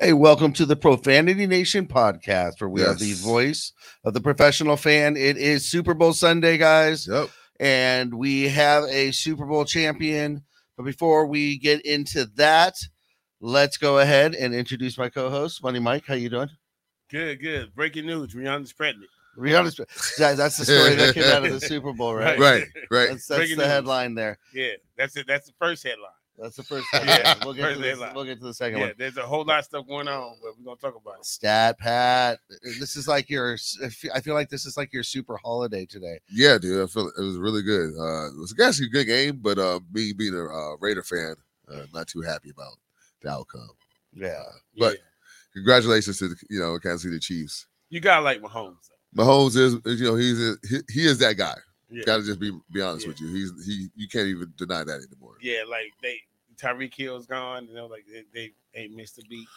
[0.00, 3.72] Hey, welcome to the Profanity Nation podcast, where we are the voice
[4.04, 5.16] of the professional fan.
[5.16, 7.30] It is Super Bowl Sunday, guys, Yep.
[7.60, 10.42] and we have a Super Bowl champion.
[10.76, 12.74] But before we get into that,
[13.40, 16.04] let's go ahead and introduce my co-host, Money Mike.
[16.06, 16.50] How you doing?
[17.08, 17.72] Good, good.
[17.76, 19.08] Breaking news: Rihanna's pregnant.
[19.38, 19.76] Rihanna's
[20.18, 22.38] that- that's the story that came out of the Super Bowl, right?
[22.38, 23.10] Right, right.
[23.10, 23.66] That's, that's the news.
[23.66, 24.38] headline there.
[24.52, 25.26] Yeah, that's it.
[25.28, 26.10] That's the first headline.
[26.38, 27.36] That's the first Yeah, headline.
[27.44, 28.94] we'll, get first to this, we'll get to the second Yeah, one.
[28.98, 31.24] there's a whole lot of stuff going on, but we're gonna talk about it.
[31.26, 32.40] Stat Pat.
[32.80, 33.56] This is like your
[34.12, 36.18] I feel- like this is like your super holiday today.
[36.28, 36.82] Yeah, dude.
[36.82, 37.90] I feel it was really good.
[37.98, 41.36] Uh, it was actually a good game, but uh, me being a uh, Raider fan,
[41.72, 42.74] uh, not too happy about
[43.22, 43.70] the outcome.
[44.12, 44.42] Yeah.
[44.76, 45.00] But yeah.
[45.54, 47.66] congratulations to the, you know Kansas City Chiefs.
[47.90, 48.88] you got like Mahomes.
[49.14, 49.22] though.
[49.24, 51.54] Mahomes is, is, you know he's a, he, he is that guy.
[51.94, 53.08] Yeah, Got to just be be honest Yeah.
[53.12, 53.28] with you.
[53.28, 55.36] He's he you can't even deny that anymore.
[55.40, 55.62] yeah.
[55.68, 56.18] Like they
[56.56, 57.66] Tyreek Hill's gone.
[57.68, 59.48] You know, like they, they ain't missed a beat.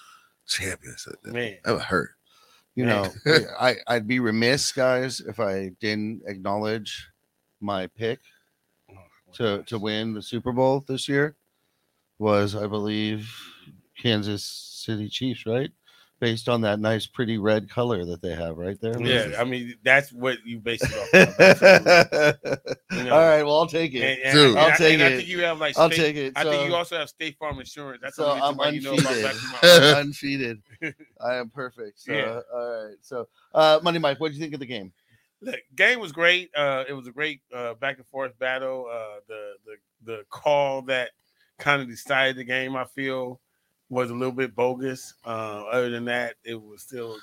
[0.47, 1.08] Champions.
[1.23, 2.11] That, Man, that would hurt.
[2.75, 3.11] You know,
[3.59, 7.09] I I'd be remiss, guys, if I didn't acknowledge
[7.59, 8.19] my pick
[8.91, 8.95] oh,
[9.33, 11.35] to to win the Super Bowl this year
[12.19, 13.31] was, I believe,
[14.02, 15.71] Kansas City Chiefs, right?
[16.20, 19.00] Based on that nice, pretty red color that they have right there.
[19.00, 19.40] yeah.
[19.40, 21.14] I mean, that's what you base it off.
[21.14, 22.68] of.
[22.92, 23.14] You know.
[23.14, 24.02] All right, well, I'll take it.
[24.02, 24.50] And, and, Dude.
[24.52, 25.78] and I'll I, take and I think you have like.
[25.78, 26.34] I'll State- take it.
[26.36, 28.00] I think you also have State Farm Insurance.
[28.02, 29.61] That's so the I'm why you know about undefeated.
[29.64, 30.61] I'm undefeated.
[31.22, 32.00] I am perfect.
[32.02, 32.39] So, Yeah.
[32.52, 32.95] all right.
[33.02, 34.92] So, uh, Money Mike, what do you think of the game?
[35.42, 36.50] the game was great.
[36.56, 38.88] Uh, it was a great uh, back and forth battle.
[38.92, 41.11] Uh, the the the call that
[41.60, 43.39] kind of decided the game, I feel,
[43.89, 45.14] was a little bit bogus.
[45.25, 47.17] Uh, other than that, it was still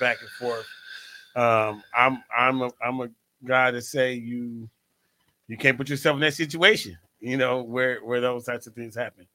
[0.00, 0.66] back and forth.
[1.36, 3.10] Um, I'm I'm a I'm a
[3.44, 4.68] guy to say you
[5.48, 6.96] you can't put yourself in that situation.
[7.20, 9.26] You know where where those types of things happen.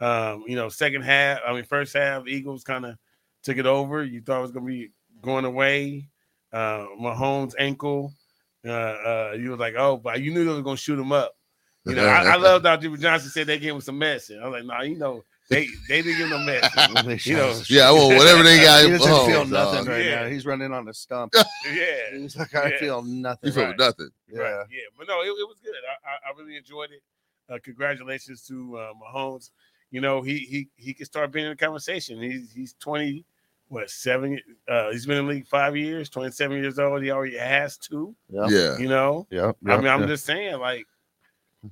[0.00, 1.40] Um, you know, second half.
[1.46, 2.96] I mean, first half, Eagles kind of
[3.42, 4.04] took it over.
[4.04, 4.90] You thought it was gonna be
[5.22, 6.08] going away
[6.52, 8.12] uh Mahomes ankle.
[8.66, 11.36] Uh, uh, you was like, oh, but you knew they were gonna shoot him up.
[11.84, 14.30] You know, I, I love how Jimmy Johnson said they gave him some mess.
[14.30, 16.38] And I was like, nah, you know, they they didn't give him no
[17.04, 17.26] mess.
[17.26, 18.84] You know, Yeah, well, whatever they got.
[18.84, 19.50] he doesn't Mahomes, feel dog.
[19.50, 20.22] nothing right Yeah.
[20.22, 20.28] now.
[20.28, 21.32] He's running on a stump.
[21.34, 22.78] yeah, He's like, I Yeah.
[22.78, 23.48] feel nothing.
[23.50, 23.78] He feel Right.
[23.78, 24.10] nothing.
[24.28, 24.40] Yeah.
[24.40, 24.80] right, yeah.
[24.96, 25.74] But no, it, it was good.
[26.04, 27.02] I, I, I really enjoyed it.
[27.50, 29.50] Uh, congratulations to uh, Mahomes.
[29.90, 32.20] You know, he he he can start being in the conversation.
[32.20, 33.24] He's he's twenty,
[33.68, 34.38] what seven?
[34.68, 36.10] Uh, he's been in the league five years.
[36.10, 37.02] Twenty seven years old.
[37.02, 38.14] He already has two.
[38.28, 38.48] Yeah.
[38.50, 38.76] Yeah.
[38.78, 39.52] You know, Yeah.
[39.66, 40.06] I mean, I'm yeah.
[40.08, 40.84] just saying, like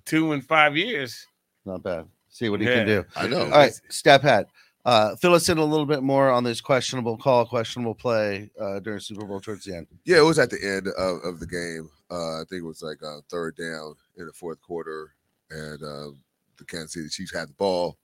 [0.07, 1.27] two and five years.
[1.67, 2.07] not bad.
[2.37, 2.75] See what he Yeah.
[2.75, 3.05] can do.
[3.17, 3.45] I know.
[3.45, 4.47] All right, Stat Pat.
[4.85, 8.79] Uh, fill us in a little bit more on this questionable call, questionable play uh,
[8.81, 9.87] during Super Bowl towards the end.
[10.05, 11.89] Yeah, it was at the end of, of the game.
[12.11, 15.15] Uh, I think it was like a third down in the fourth quarter,
[15.51, 16.11] and uh,
[16.59, 17.97] the Kansas City Chiefs had the ball,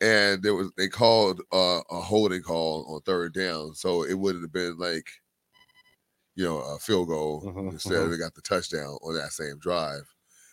[0.00, 4.44] and there was they called uh, a holding call on third down, so it wouldn't
[4.44, 5.08] have been like,
[6.36, 8.08] you know, a field goal Mhm, instead.
[8.08, 10.04] They got the touchdown on that same drive.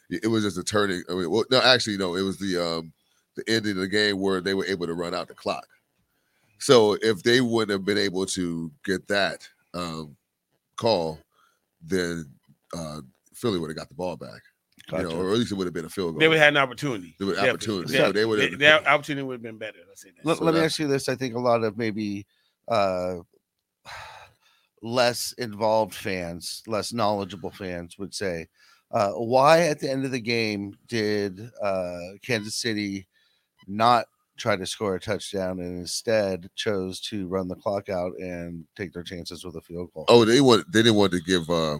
[0.09, 1.03] It it was just a turning.
[1.07, 2.91] I mean, well, no, actually, no, it was the um,
[3.35, 5.67] the end of the game where they were able to run out the clock.
[6.59, 10.15] So if they wouldn't have been able to get that um,
[10.77, 11.19] call,
[11.81, 12.25] then
[12.77, 13.01] uh,
[13.33, 14.41] Philly would have got the ball back.
[14.91, 16.19] You know, or at least it would have been a field goal.
[16.19, 17.15] They would have had an opportunity.
[17.17, 17.93] There was opportunity.
[17.93, 19.77] Yeah, So they would have- they- their opportunity would have been better.
[19.87, 20.25] Let's say that.
[20.25, 22.25] Let, So let me ask you this: I think a lot of maybe
[22.67, 23.17] uh,
[24.81, 28.47] less involved fans, less knowledgeable fans would say,
[28.91, 33.07] uh, why at the end of the game did uh, Kansas City
[33.71, 34.05] not
[34.37, 38.91] try to score a touchdown and instead chose to run the clock out and take
[38.93, 40.05] their chances with a field goal?
[40.07, 41.77] Oh, they want they didn't want to give uh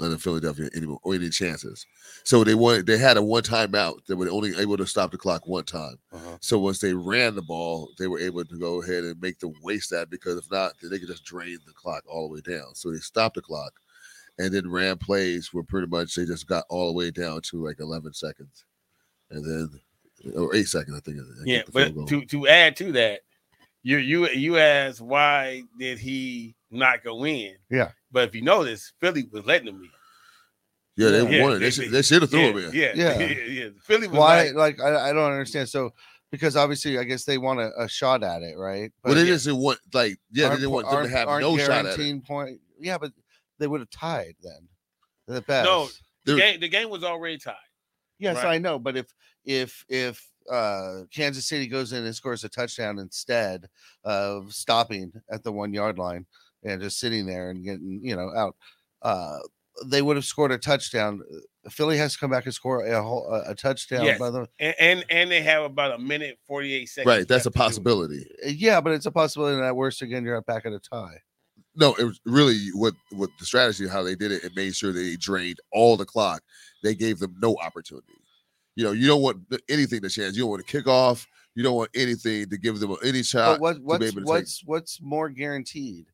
[0.00, 1.86] uh, Philadelphia any or any chances.
[2.24, 4.02] So they wanted they had a one time out.
[4.06, 5.98] They were only able to stop the clock one time.
[6.12, 6.38] Uh-huh.
[6.40, 9.54] So once they ran the ball, they were able to go ahead and make them
[9.62, 12.40] waste that because if not, then they could just drain the clock all the way
[12.40, 12.74] down.
[12.74, 13.72] So they stopped the clock
[14.38, 17.64] and then ran plays where pretty much they just got all the way down to
[17.64, 18.64] like 11 seconds.
[19.30, 19.80] And then
[20.34, 21.18] or eight seconds, I think.
[21.20, 23.20] I yeah, but to to add to that,
[23.82, 27.54] you you you asked why did he not go in?
[27.70, 27.90] Yeah.
[28.10, 29.90] But if you notice, Philly was letting him in.
[30.96, 31.58] yeah, they Yeah, wanted.
[31.58, 32.70] They, they- should, they should have threw yeah, him in.
[32.74, 33.18] Yeah, Yeah.
[33.26, 33.68] yeah, yeah.
[33.82, 34.42] Philly was Why?
[34.50, 35.68] like, Like, I, I don't understand.
[35.68, 35.92] So
[36.30, 38.92] because obviously, I guess they want a, a shot at it, right?
[39.04, 41.10] Well, they yeah, just didn't want like yeah, they aren't didn't want them to aren't-
[41.12, 41.82] have no shot at it.
[41.84, 42.60] guaranteeing point.
[42.80, 43.12] Yeah, but
[43.58, 45.36] they would have tied then.
[45.36, 45.64] At best.
[45.66, 45.88] No,
[46.24, 47.54] the game, the game was already tied.
[48.18, 48.54] Yes, Right.
[48.54, 49.06] I know, but if
[49.44, 53.66] if if uh Kansas City goes in and scores a touchdown instead
[54.04, 56.26] of stopping at the one yard line
[56.64, 58.56] and just sitting there and getting you know out,
[59.02, 59.38] uh
[59.86, 61.20] they would have scored a touchdown.
[61.32, 64.04] Uh, Philly has to come back and score a whole a, a touchdown.
[64.04, 64.18] Yes.
[64.18, 67.06] By the, And, and and they have about a minute forty eight seconds.
[67.06, 67.64] Right, that's a to do it.
[67.64, 68.26] possibility.
[68.44, 69.56] yeah, but it's a possibility.
[69.56, 71.18] And at worst, again, you're back at a tie.
[71.76, 74.42] No, it was really what what the strategy how they did it.
[74.42, 76.42] It made sure they drained all the clock.
[76.82, 78.14] They gave them no opportunity.
[78.78, 79.38] You know, you don't want
[79.68, 80.36] anything to chance.
[80.36, 81.26] You don't want to kick off.
[81.56, 83.60] You don't want anything to give them any But shot.
[83.60, 86.06] what be what's able to take- what's what's more guaranteed?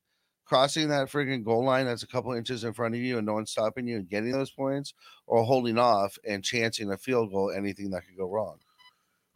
[0.47, 3.35] Crossing that freaking goal line that's a couple inches in front of you and no
[3.35, 4.95] one's stopping you and getting those points,
[5.27, 8.57] or holding off and chancing a field goal, anything that could go wrong.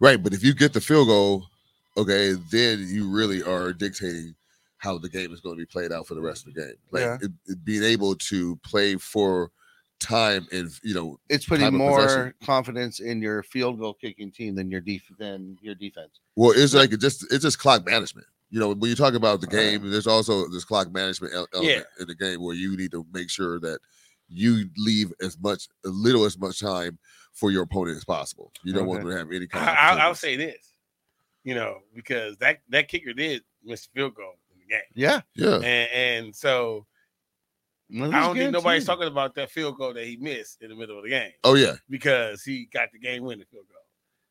[0.01, 1.45] Right, but if you get the field goal,
[1.99, 4.35] okay, then you really are dictating
[4.79, 6.75] how the game is going to be played out for the rest of the game.
[6.93, 7.19] Like Yeah.
[7.21, 9.51] it, it being able to play for
[10.01, 12.35] time and you know, It's putting more possession.
[12.45, 16.21] confidence in your field goal kicking team than your def- than your defense.
[16.37, 18.27] well, it's like it just it's just clock management.
[18.51, 21.49] You know, when you talk about the Uh, game, there's also this clock management el-
[21.53, 23.81] element in the game where you need to make sure that
[24.29, 26.99] you leave as much, a little as much time
[27.33, 28.53] for your opponent as possible.
[28.65, 29.09] You don't want Okay.
[29.09, 29.99] them to have any I, kind of.
[30.01, 30.73] I, I'll say this,
[31.45, 35.57] you know, because that that kicker did miss field goal in the game, Yeah, yeah,
[35.57, 35.91] and,
[36.25, 36.87] and so
[37.91, 38.87] Well, I don't think nobody's guaranteed.
[38.87, 41.55] talking about that field goal that he missed in the middle of the game oh
[41.55, 43.83] yeah, because he got the game winning field goal.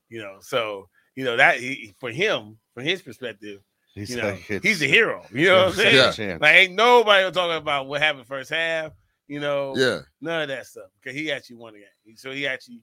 [0.09, 3.61] You know, so you know that he, for him, from his perspective,
[3.97, 5.25] He's you know, like, he's a hero.
[5.33, 6.29] You know what I'm saying?
[6.29, 6.37] Yeah.
[6.39, 8.91] Like ain't nobody talking about what happened first half.
[9.27, 10.01] You know, yeah.
[10.21, 12.15] none of that stuff because he actually won the game.
[12.15, 12.81] So he actually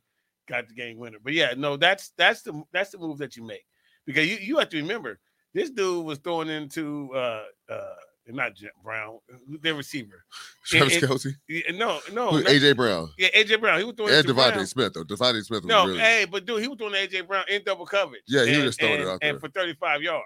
[0.48, 1.18] got the game winner.
[1.22, 3.64] But yeah, no, that's that's the that's the move that you make
[4.06, 5.20] because you you have to remember
[5.54, 7.94] this dude was throwing into uh uh
[8.28, 10.24] not Jet Brown, uh, their receiver.
[10.64, 13.78] Travis it- Kelce, Yeah, No, no, Who- not- AJ Brown, yeah, AJ Brown.
[13.78, 14.66] He was throwing and DeVonta Brown.
[14.66, 15.04] Smith though.
[15.04, 15.98] DeVonta Smith was No, really.
[15.98, 18.22] hey, but dude, he was throwing AJ Brown in double coverage.
[18.26, 20.24] Yeah, he was and, throwing it and- out and for 35 yards.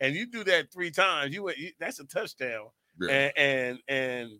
[0.00, 2.66] And you do that three times, you, you that's a touchdown.
[3.00, 3.30] yeah.
[3.36, 4.30] And and and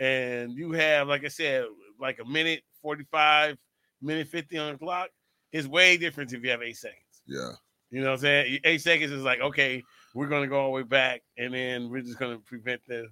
[0.00, 1.64] and you have, like I said,
[2.00, 3.56] like a minute 45,
[4.00, 5.10] minute 50 on the clock.
[5.52, 7.22] It's way different if you have eight seconds.
[7.26, 7.50] yeah.
[7.90, 8.58] You know what I'm saying?
[8.64, 9.82] Eight seconds is like, okay,
[10.14, 13.08] we're gonna go all the way back, and then we're just gonna prevent the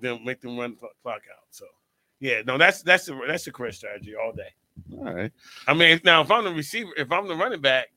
[0.00, 1.44] them make them run the clock out.
[1.50, 1.64] So
[2.20, 4.52] yeah, no, that's that's the that's the correct strategy all day.
[4.98, 5.32] All right.
[5.66, 7.88] I mean, now if I'm the receiver, if I'm the running back,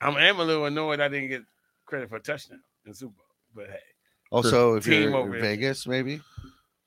[0.00, 1.42] I'm, I'm a little annoyed I didn't get
[1.86, 3.24] credit for a touchdown in Super Bowl.
[3.54, 3.78] But hey,
[4.30, 5.40] Also, if you're in.
[5.40, 6.20] Vegas, maybe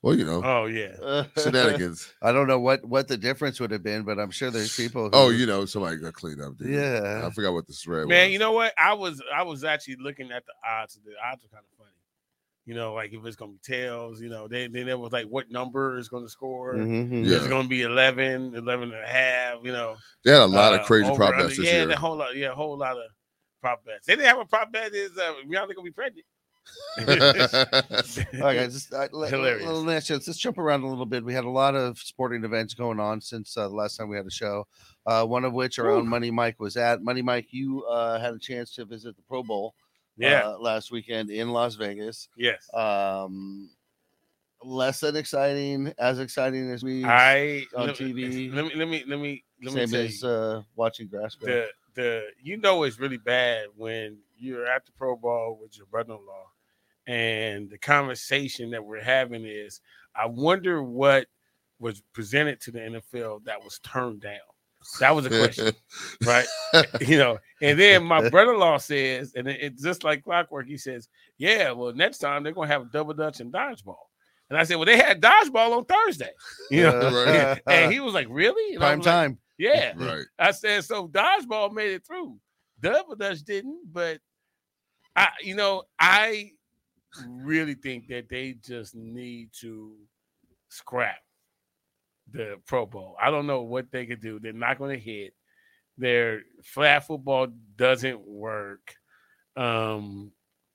[0.03, 2.13] Well, you know, oh yeah, shenanigans.
[2.21, 5.05] I don't know what what the difference would have been, but I'm sure there's people.
[5.05, 6.55] Who, Oh, you know, somebody got cleaned up.
[6.57, 6.69] Dude.
[6.69, 7.23] Yeah.
[7.25, 8.33] I forgot what the spread man, was.
[8.33, 8.73] you know what?
[8.77, 10.99] I was I was actually looking at the odds.
[11.03, 11.89] The odds are kind of funny.
[12.65, 15.25] You know, like if it's gonna be tails, you know, they then it was like
[15.27, 16.75] what number is gonna score.
[16.75, 17.25] Mhm.
[17.25, 17.37] Yeah.
[17.37, 19.95] It's gonna be 11, 11 and a half, you know.
[20.23, 21.45] they had a lot uh, of crazy over, prop under.
[21.45, 21.85] bets this yeah, year.
[21.87, 23.03] the whole lot, yeah, a whole lot of
[23.61, 24.05] prop bets.
[24.05, 26.25] They didn't have a prop bet is uh Rihanna gonna be pregnant.
[26.99, 28.73] All right, guys.
[28.73, 29.65] Just, uh, let, Hilarious.
[29.65, 31.23] Little, let's, just, let's jump around a little bit.
[31.23, 34.17] We had a lot of sporting events going on since uh, the last time we
[34.17, 34.67] had a show.
[35.05, 37.01] Uh, one of which our own Money Mike was at.
[37.01, 39.75] Money Mike, you uh, had a chance to visit the Pro Bowl
[40.17, 42.29] yeah, uh, last weekend in Las Vegas.
[42.35, 42.67] yes.
[42.73, 43.69] Um,
[44.63, 48.53] less than exciting, as exciting as we I on let, TV.
[48.53, 51.67] Let me let me let me let me same as you, uh, watching grass the
[51.93, 56.45] the you know it's really bad when you're at the Pro Bowl with your brother-in-law,
[57.07, 59.79] and the conversation that we're having is,
[60.15, 61.27] I wonder what
[61.79, 64.39] was presented to the NFL that was turned down.
[64.99, 65.73] That was a question,
[66.25, 66.45] right?
[67.01, 70.67] you know, and then my brother-in-law says, and it's just like clockwork.
[70.67, 73.97] He says, "Yeah, well, next time they're gonna have double dutch and dodgeball."
[74.49, 76.29] And I said, "Well, they had dodgeball on Thursday."
[76.71, 77.61] You know, Right.
[77.67, 79.37] and he was like, "Really?" And prime was like, time.
[79.57, 79.93] yeah.
[79.97, 80.25] right.
[80.39, 82.37] I said, "So dodgeball made it through.
[82.81, 84.19] Double dutch didn't." But
[85.17, 86.51] I, you know, I
[87.27, 89.95] really think that they just need to
[90.69, 91.17] scrap
[92.31, 93.15] the Pro Bowl.
[93.21, 94.39] I don't know what they could do.
[94.39, 95.33] They're not going to hit.
[95.97, 98.93] Their flat football doesn't work.
[99.55, 100.31] Um,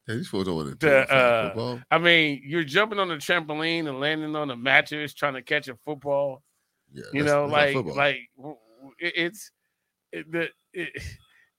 [0.06, 1.80] Hey, these fools don't want to The, uh, football.
[1.88, 5.68] I mean, you're jumping on the trampoline and landing on the mattress trying to catch
[5.68, 6.42] a football.
[6.92, 9.50] Yeah, You know, like like w- w- it- it's
[10.10, 11.02] it, the it,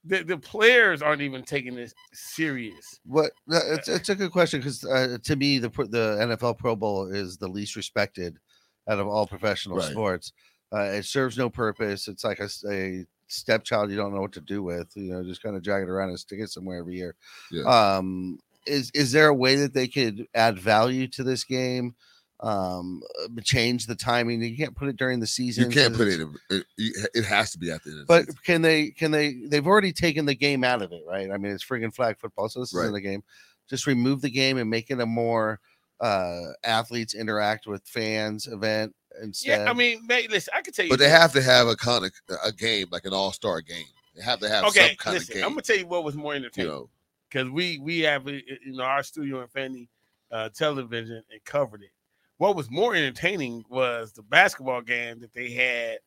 [0.05, 3.00] the the players aren't even taking this serious.
[3.05, 3.31] What?
[3.51, 7.07] uh, It's, it's a good question because uh, to me, the the NFL Pro Bowl
[7.12, 8.38] is the least respected
[8.89, 9.91] out of all professional Right.
[9.91, 10.33] sports.
[10.74, 12.07] Uh, it serves no purpose.
[12.07, 14.91] It's like a stepchild you don't know what to do with.
[14.95, 17.15] You know, just kind of drag it around and stick it somewhere every year.
[17.51, 17.63] Yeah.
[17.98, 21.95] Um, is is there a way that they could add value to this game?
[22.43, 24.41] Um uh, change the timing.
[24.41, 25.63] You can't put it during the season.
[25.63, 26.35] You can't put it in.
[26.50, 26.65] It,
[27.15, 28.00] it has to be at the end.
[28.01, 28.39] Of the But season.
[28.45, 28.89] can they?
[28.91, 29.33] Can they?
[29.47, 31.31] They've already taken the game out of it, right?
[31.31, 32.83] I mean, it's friggin' flag football, so this Right.
[32.83, 33.23] isn't a game.
[33.69, 35.59] Just remove the game and make it a more
[36.01, 39.62] uh athletes interact with fans event instead.
[39.62, 40.89] Yeah, I mean, mate, listen, I can tell you.
[40.89, 42.12] but they have to have a kind of
[42.43, 43.85] a game like an all star game.
[44.15, 44.89] They have to have okay.
[44.89, 45.43] some kind Listen, of game.
[45.45, 46.89] I'm gonna tell you what was more you entertaining know,
[47.29, 49.88] because we we have uh, you know our studio and Fanny
[50.31, 51.91] uh, television and covered it.
[52.43, 56.00] What was more entertaining was the basketball game that they had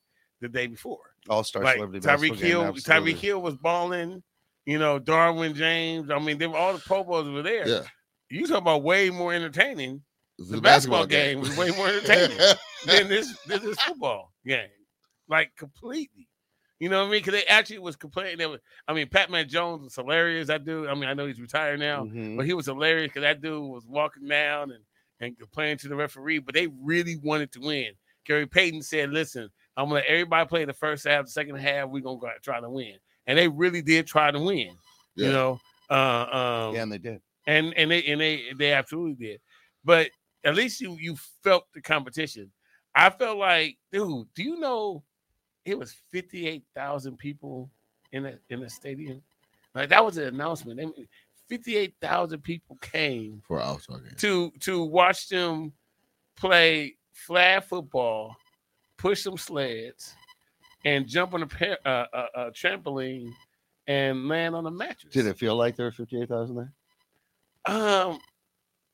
[0.42, 0.98] the day before.
[1.30, 2.72] All star like celebrity Tyreek Hill.
[2.74, 4.22] Tyreek Hill was balling.
[4.66, 6.10] You know, Derwin James.
[6.10, 7.66] I mean, they were all the Pro Bowls were there.
[7.66, 7.80] yeah.
[8.28, 10.02] You talk about way more entertaining.
[10.38, 12.36] It's The a basketball game was way more entertaining
[12.86, 14.68] than this this is football game,
[15.30, 16.28] like completely.
[16.80, 17.20] You know what I mean?
[17.22, 18.36] Because they actually was complaining.
[18.36, 20.48] They was, I mean, Pacman Jones was hilarious.
[20.48, 20.88] That dude.
[20.88, 22.36] I mean, I know he's retired now, Mhm.
[22.36, 24.84] but he was hilarious because that dude was walking down and
[25.20, 27.92] and complaining to the referee, but they really wanted to win.
[28.24, 31.88] Gary Payton said, Listen, I'm gonna let everybody play the first half, the second half,
[31.88, 32.94] we're gonna go try to win.
[33.26, 34.76] And they really did try to win,
[35.14, 35.26] yeah.
[35.26, 35.60] you know.
[35.90, 37.20] Uh, um, yeah, and they did.
[37.46, 39.40] And and they and they they absolutely did.
[39.84, 40.10] But
[40.44, 42.50] at least you you felt the competition.
[42.94, 45.04] I felt like, dude, do you know
[45.66, 47.70] it was 58,000 people
[48.12, 49.22] in the in the stadium?
[49.74, 50.78] Like that was an announcement.
[50.78, 51.06] They,
[51.48, 55.72] 58,000 people came for All Star game to to watch them
[56.36, 58.36] play flag football,
[58.96, 60.14] push some sleds,
[60.84, 63.32] and jump on a, pair, uh, a, a trampoline
[63.86, 65.12] and land on a mattress.
[65.12, 66.72] Did it feel like there were 58,000 there?
[67.74, 68.18] Um,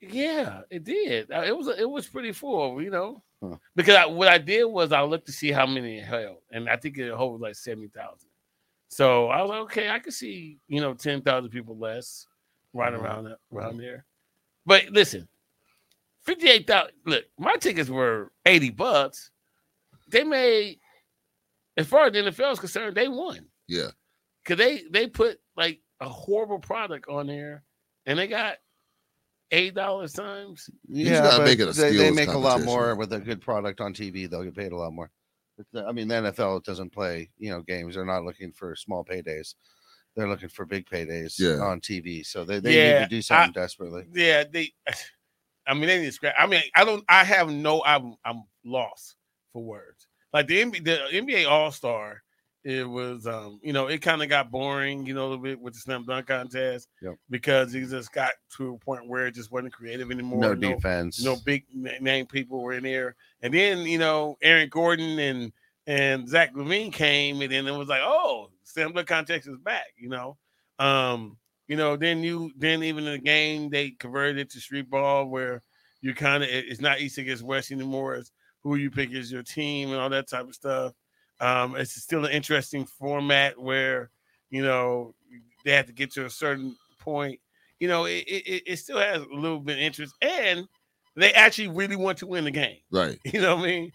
[0.00, 1.30] yeah, it did.
[1.30, 3.22] Uh, it was it was pretty full, you know.
[3.42, 3.56] Huh.
[3.76, 6.68] Because I, what I did was I looked to see how many it held, and
[6.68, 8.30] I think it held like seventy thousand.
[8.88, 12.26] So I was like, okay, I could see you know ten thousand people less,
[12.72, 13.00] right Mhm.
[13.02, 14.04] around that, around there.
[14.66, 15.28] But listen,
[16.22, 16.94] fifty eight thousand.
[17.04, 19.30] Look, my tickets were eighty bucks.
[20.08, 20.78] They made,
[21.76, 23.90] as far as the NFL is concerned, they won Yeah.
[24.42, 27.64] because they they put like a horrible product on there,
[28.06, 28.58] and they got
[29.50, 30.68] eight dollars times.
[30.92, 33.40] just gotta but make it a they, they make a lot more with a good
[33.40, 34.28] product on TV.
[34.28, 35.10] They'll get paid a lot more.
[35.72, 37.94] But I mean, the NFL doesn't play, you know, games.
[37.94, 39.54] They're not looking for small paydays.
[40.16, 41.62] They're looking for big paydays Yeah.
[41.64, 42.24] on TV.
[42.24, 44.04] So they, they Yeah, need to do I- something desperately.
[44.12, 44.72] Yeah, they.
[45.66, 46.34] I mean, they need to scrap.
[46.38, 47.04] I mean, I don't.
[47.08, 47.82] I have no.
[47.86, 48.16] I'm.
[48.24, 49.14] I'm lost
[49.52, 50.08] for words.
[50.32, 52.20] Like the NBA, the NBA All Star,
[52.64, 53.26] it was.
[53.28, 55.06] Um, you know, it kind of got boring.
[55.06, 56.88] You know, a little bit with the slam dunk contest.
[57.00, 57.14] Yep.
[57.30, 60.40] Because it just got to a point where it just wasn't creative anymore.
[60.40, 61.22] No defense.
[61.22, 63.14] no big name people were in there.
[63.42, 65.52] And then you know Aaron Gordon and
[65.86, 69.86] and Zach LaVine came, and then it was like, oh, similar context is back.
[69.96, 70.36] You know,
[70.78, 71.36] um,
[71.68, 71.96] you know.
[71.96, 75.62] Then you then even in the game they converted it to street ball where
[76.00, 78.16] you kind of it's not East against West anymore.
[78.16, 80.92] It's who you pick as your team and all that type of stuff.
[81.40, 84.10] Um, it's still an interesting format where
[84.50, 85.14] you know
[85.64, 87.40] they have to get to a certain point.
[87.80, 90.68] You know, it, it, it still has a little bit of interest, and
[91.16, 92.78] they actually really want to win the game.
[92.90, 93.18] Right.
[93.32, 93.92] You know what I mean?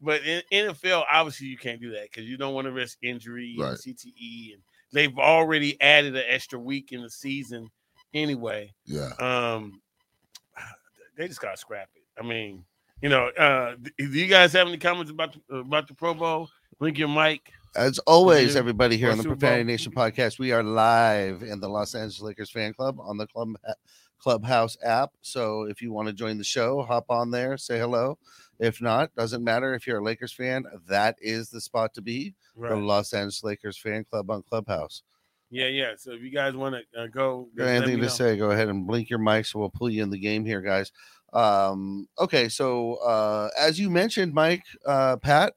[0.00, 3.54] But in NFL, obviously, you can't do that because you don't want to risk injury
[3.58, 3.70] Right.
[3.70, 7.68] and CTE, and they've already added an extra week in the season
[8.14, 8.72] anyway.
[8.86, 9.10] Yeah.
[9.18, 9.80] Um,
[11.18, 12.02] they just gotta scrap it.
[12.18, 12.64] I mean,
[13.02, 16.48] you know, uh, do you guys have any comments about the, about the Pro Bowl?
[16.78, 17.52] Blink your mic.
[17.76, 19.24] As always, everybody here on the.
[19.24, 23.26] Profanity Nation podcast, we are live in the Los Angeles Lakers fan club on the
[23.28, 23.54] club
[24.18, 25.12] Clubhouse app.
[25.22, 28.18] So if you want to join the show, hop on there, say hello.
[28.60, 29.74] If not, doesn't matter.
[29.74, 32.34] If you're a Lakers fan, that is the spot to be.
[32.56, 35.02] The Los Angeles Lakers fan club on Clubhouse.
[35.50, 35.92] Yeah, yeah.
[35.96, 38.08] So if you guys want to uh, go, anything to know.
[38.08, 38.36] say?
[38.36, 40.92] Go ahead and blink your mic, so we'll pull you in the game here, guys.
[41.32, 45.54] Um, okay, so uh, as you mentioned, Mike, uh, Pat,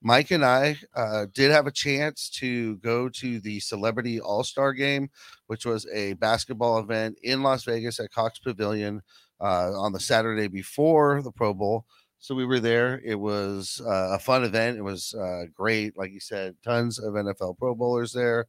[0.00, 4.72] Mike and I uh, did have a chance to go to the Celebrity All Star
[4.72, 5.10] Game,
[5.48, 9.02] which was a basketball event in Las Vegas at Cox Pavilion
[9.40, 11.84] uh, on the Saturday before the Pro Bowl.
[12.20, 13.00] So we were there.
[13.04, 14.76] It was uh, a fun event.
[14.78, 18.46] It was uh, great, like you said, tons of NFL Pro Bowlers there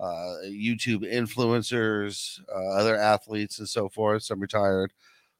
[0.00, 4.22] uh, YouTube influencers, uh, other athletes, and so forth.
[4.22, 4.92] Some retired.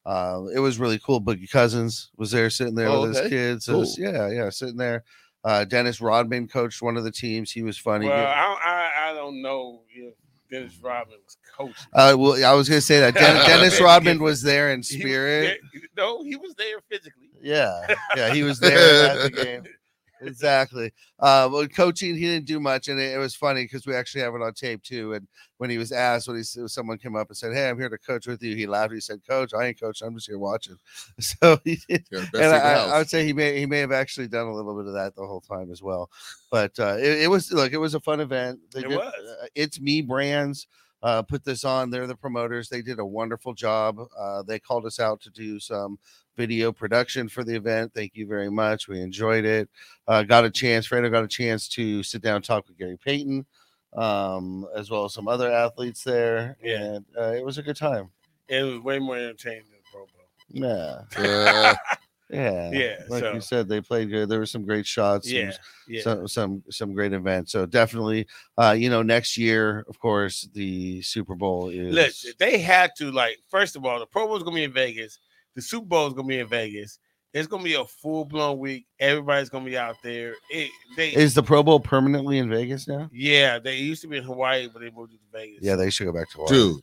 [0.05, 1.21] Uh, it was really cool.
[1.21, 3.29] Boogie Cousins was there sitting there Oh, with his okay.
[3.29, 3.67] kids.
[3.69, 5.03] It was- yeah, yeah, sitting there.
[5.45, 7.51] Uh, Dennis Rodman coached one of the teams.
[7.51, 8.07] He was funny.
[8.07, 10.13] Well, I, don't- I I don't know if
[10.51, 11.75] Dennis Rodman was coaching.
[11.93, 14.99] uh, well, I was going to say that Den- Dennis Rodman was there in He
[14.99, 15.59] spirit.
[15.73, 17.28] there- no, he was there physically.
[17.41, 19.63] Yeah, yeah, he was there at the game.
[20.21, 20.91] exactly.
[21.19, 24.21] Uh, well, coaching, he didn't do much, and it, it was funny because we actually
[24.21, 25.13] have it on tape too.
[25.13, 25.27] And
[25.57, 27.97] when he was asked, when he someone came up and said, "Hey, I'm here to
[27.97, 28.93] coach with you," he laughed.
[28.93, 30.07] He said, "Coach, I ain't coaching.
[30.07, 30.75] I'm just here watching."
[31.19, 32.05] So he did.
[32.11, 32.85] Yeah, And thing in the I.
[32.95, 35.15] I would say he may he may have actually done a little bit of that
[35.15, 36.09] the whole time as well.
[36.51, 38.59] But uh, it, it was look, it was a fun event.
[38.73, 39.13] They It did- was.
[39.13, 40.67] uh, it's me brands
[41.03, 41.89] uh, put this on.
[41.89, 42.69] They're the promoters.
[42.69, 43.99] They did a wonderful job.
[44.17, 45.97] Uh, they called us out to do some
[46.37, 47.93] video production for the event.
[47.93, 48.87] Thank you very much.
[48.87, 49.69] We enjoyed it.
[50.07, 50.87] Uh, got a chance.
[50.87, 53.45] Fredo got a chance to sit down and talk with Gary Payton,
[53.93, 56.57] um, as well as some other athletes there.
[56.63, 56.81] Yeah.
[56.95, 58.09] and uh, it was a good time.
[58.47, 60.15] It was way more entertaining than Pro Bowl.
[60.51, 61.75] Yeah,
[62.29, 64.29] yeah, Yeah, Like so- you said, they played good.
[64.29, 65.27] There were some great shots.
[65.27, 65.51] some- Yeah,
[65.87, 66.01] yeah.
[66.01, 67.51] some some some great events.
[67.51, 71.93] So definitely, uh, you know, next year, of course, the Super Bowl is.
[71.93, 73.37] Listen, they had to like.
[73.49, 75.17] First of all, the Pro Bowl is gonna be in Vegas.
[75.55, 76.99] The Super Bowl is gonna be in Vegas.
[77.31, 78.87] It's gonna be a full blown week.
[78.99, 80.33] Everybody's gonna be out there.
[80.49, 83.07] It, they, Is the Pro Bowl permanently in Vegas now?
[83.13, 85.59] yeah, they used to be in Hawaii, but they moved to Vegas.
[85.61, 86.49] Yeah, they should go back to Hawaii.
[86.53, 86.81] dude,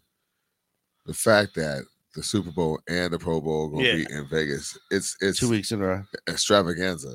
[1.05, 1.83] the fact that
[2.17, 3.95] the Super Bowl and the Pro Bowl gonna Yeah.
[3.95, 6.03] be in Vegas, it's it's two weeks in a row.
[6.29, 7.15] extravaganza.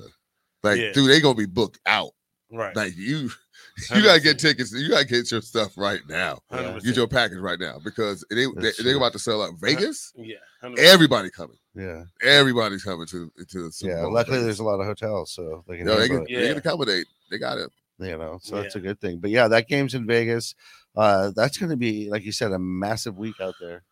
[0.64, 0.92] Like, Yeah.
[0.94, 2.12] dude, they gonna be booked out.
[2.52, 2.76] right.
[2.76, 3.30] Like you,
[3.96, 4.72] you gotta get tickets.
[4.74, 6.40] You gotta get your stuff right now.
[6.52, 6.84] 100%.
[6.84, 10.12] Get your package right now because they, they That's they're about to sell out Vegas.
[10.16, 10.78] yeah, 100%.
[10.80, 11.58] Everybody coming.
[11.74, 14.02] Yeah, Everybody's coming to to the Super yeah.
[14.04, 14.14] Bowl.
[14.14, 14.46] Luckily, Vegas.
[14.46, 15.86] there's a lot of hotels, so they can.
[15.86, 17.08] No, they can, it, they can accommodate.
[17.30, 17.70] They got it.
[18.00, 19.20] you know, so that's a good thing.
[19.20, 20.54] But yeah, that game's in Vegas.
[20.96, 23.84] Uh, that's going to be, like you said, a massive week out there.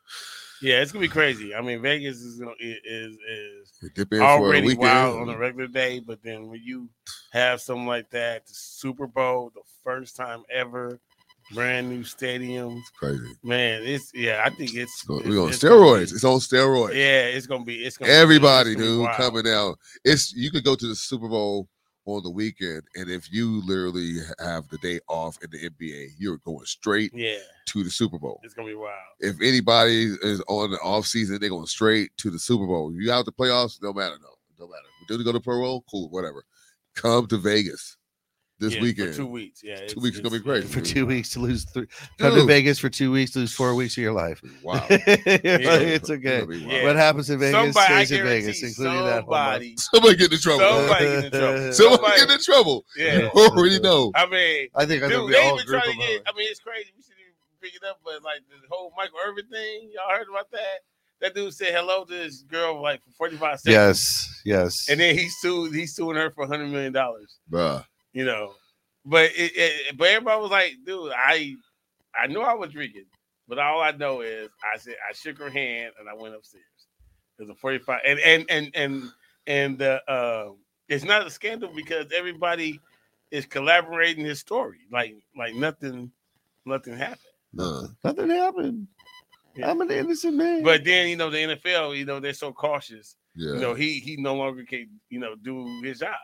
[0.61, 1.53] Yeah, it's gonna be crazy.
[1.55, 5.29] I mean, Vegas is gonna, is is They dip in for a already wild on
[5.29, 6.89] a regular day, but then when you
[7.31, 10.99] have something like that, the Super Bowl, the first time ever,
[11.53, 13.23] brand new stadiums, Crazy.
[13.43, 16.09] man, it's yeah, I think it's So it's- We're on it's steroids.
[16.09, 16.93] be- It's on steroids.
[16.93, 19.15] yeah, it's gonna be it's gonna be- Everybody, it's gonna dude, wild.
[19.17, 19.79] coming out.
[20.03, 21.67] It's you could go to the Super Bowl
[22.15, 26.37] on the weekend, and if you literally have the day off in the NBA, you're
[26.37, 28.39] going straight Yeah, to the Super Bowl.
[28.43, 28.93] it's gonna be wild.
[29.19, 32.91] If anybody is on the off season, they're going straight to the Super Bowl.
[32.93, 34.83] You out the playoffs, no matter, no, no matter.
[35.07, 35.83] Do they go to Pro Bowl?
[35.89, 36.43] Cool, whatever.
[36.95, 37.97] Come to Vegas
[38.59, 39.13] this Yeah, for weekend.
[39.15, 39.61] two weeks.
[39.63, 40.65] Yeah, Two weeks is gonna be it's- great.
[40.65, 43.97] For two weeks to lose three, come to Vegas for two weeks, lose four weeks
[43.97, 44.41] of your life.
[44.63, 44.85] Wow.
[44.89, 46.39] it's okay.
[46.41, 46.71] Gonna be wild.
[46.71, 46.83] Yeah.
[46.85, 49.23] What happens in Vegas Somebody, stays in Vegas, including that.
[49.23, 49.51] home run.
[49.63, 50.59] somebody, Somebody get in trouble.
[50.59, 51.73] somebody get in trouble.
[51.73, 52.85] Somebody get in trouble.
[52.97, 53.29] yeah.
[53.33, 54.11] Already know.
[54.15, 56.05] I mean, I think I'm gonna Dude, be a they whole even group trying to
[56.05, 56.21] get.
[56.27, 56.91] I mean, it's crazy.
[56.95, 60.27] We shouldn't even bring it up, but like the whole Michael Irvin thing, y'all heard
[60.29, 60.79] about that?
[61.21, 63.73] That dude said hello to this girl like for forty five seconds.
[63.73, 64.89] Yes, yes.
[64.89, 65.73] and then he sued.
[65.75, 67.39] He's suing her for hundred million dollars.
[67.51, 67.83] Bruh.
[68.13, 68.53] You know,
[69.05, 71.55] but it, it, but everybody was like, dude, I
[72.19, 73.05] I knew I was drinking,
[73.47, 76.63] but all I know is I said I shook her hand and I went upstairs.
[77.37, 79.03] It was a forty five, and and and and
[79.47, 80.49] and uh, uh,
[80.87, 82.79] it's not a scandal because everybody
[83.31, 84.79] is collaborating his story.
[84.91, 86.11] Like like nothing
[86.65, 87.19] nothing happened.
[87.59, 88.87] Uh, Nothing happened.
[89.55, 89.71] Yeah.
[89.71, 90.63] I'm an innocent man.
[90.63, 93.15] But then you know the NFL, you know they're so cautious.
[93.35, 93.53] yeah.
[93.53, 96.15] You know he he no longer can you know do his job.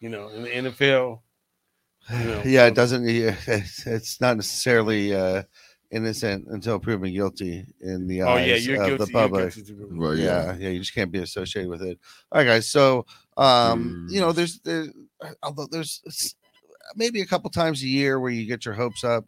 [0.00, 1.20] You know in the NFL.
[2.10, 3.06] you know, yeah, it doesn't.
[3.06, 5.42] Yeah, it's, it's not necessarily uh,
[5.90, 9.04] innocent until proven guilty in the Oh eyes yeah, you're of guilty.
[9.04, 9.54] the you're public.
[9.54, 10.56] guilty Right, yeah.
[10.58, 11.98] yeah, you just can't be associated with it.
[12.32, 12.68] All right, guys.
[12.68, 13.04] So,
[13.36, 14.86] um, you know, there's there,
[15.42, 16.34] although there's
[16.96, 19.26] maybe a couple times a year where you get your hopes up.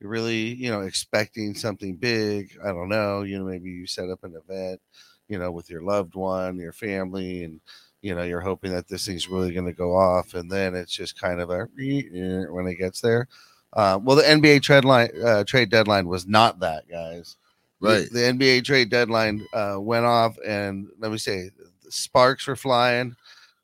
[0.00, 2.56] You're really, you know, expecting something big.
[2.64, 3.22] I don't know.
[3.22, 4.80] You know, maybe you set up an event,
[5.28, 7.60] you know, with your loved one, your family, and
[8.02, 10.92] you know, you're hoping that this thing's really going to go off, and then it's
[10.92, 13.28] just kind of a when it gets there.
[13.72, 17.36] Uh, well, the NBA trade line, uh, trade deadline was not that, guys.
[17.80, 18.08] Right.
[18.10, 21.50] The, NBA trade deadline uh, went off, and let me say,
[21.84, 23.14] the sparks were flying.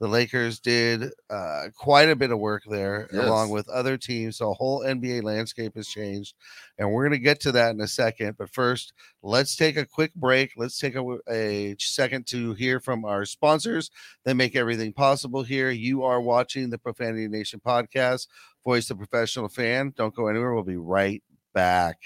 [0.04, 3.24] The Lakers did uh, quite a bit of work there, Yes.
[3.24, 4.36] along with other teams.
[4.36, 6.34] So, the whole NBA landscape has changed,
[6.76, 8.36] and we're going to get to that in a second.
[8.36, 10.52] But first, let's take a quick break.
[10.58, 13.90] Let's take a, a second to hear from our sponsors
[14.26, 15.70] that make everything possible here.
[15.70, 18.26] You are watching the Profanity Nation podcast,
[18.62, 19.94] Voice the Professional Fan.
[19.96, 20.52] Don't go anywhere.
[20.52, 21.22] We'll be right
[21.54, 21.96] back.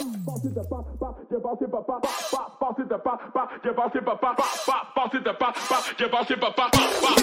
[0.00, 4.34] passé de pas, pas, j'ai passé papa, pas, passé de pas, pas, j'ai passé papa,
[4.36, 6.78] pas, passé de pas, pas, j'ai passé papa, pas,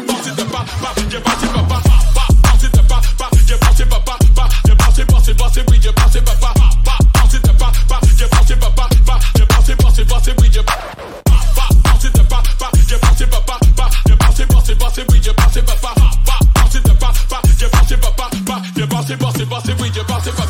[0.05, 1.81] passé de pas, pas, j'ai passé papa,
[2.13, 5.91] pas, passé de pas, pas, j'ai passé papa, pas, j'ai passé, passé, passé, oui, j'ai
[5.91, 6.53] passé papa,
[6.85, 10.63] pas, passé de pas, pas, j'ai passé papa, pas, j'ai passé, passé, passé, oui, j'ai
[10.63, 10.91] passé
[11.25, 15.93] pas, pas, j'ai passé papa, pas, j'ai passé, passé, passé, oui, j'ai passé papa,
[16.25, 20.03] pas, passé de pas, pas, j'ai passé papa, pas, j'ai passé, passé, passé, oui, j'ai
[20.03, 20.46] passé papa.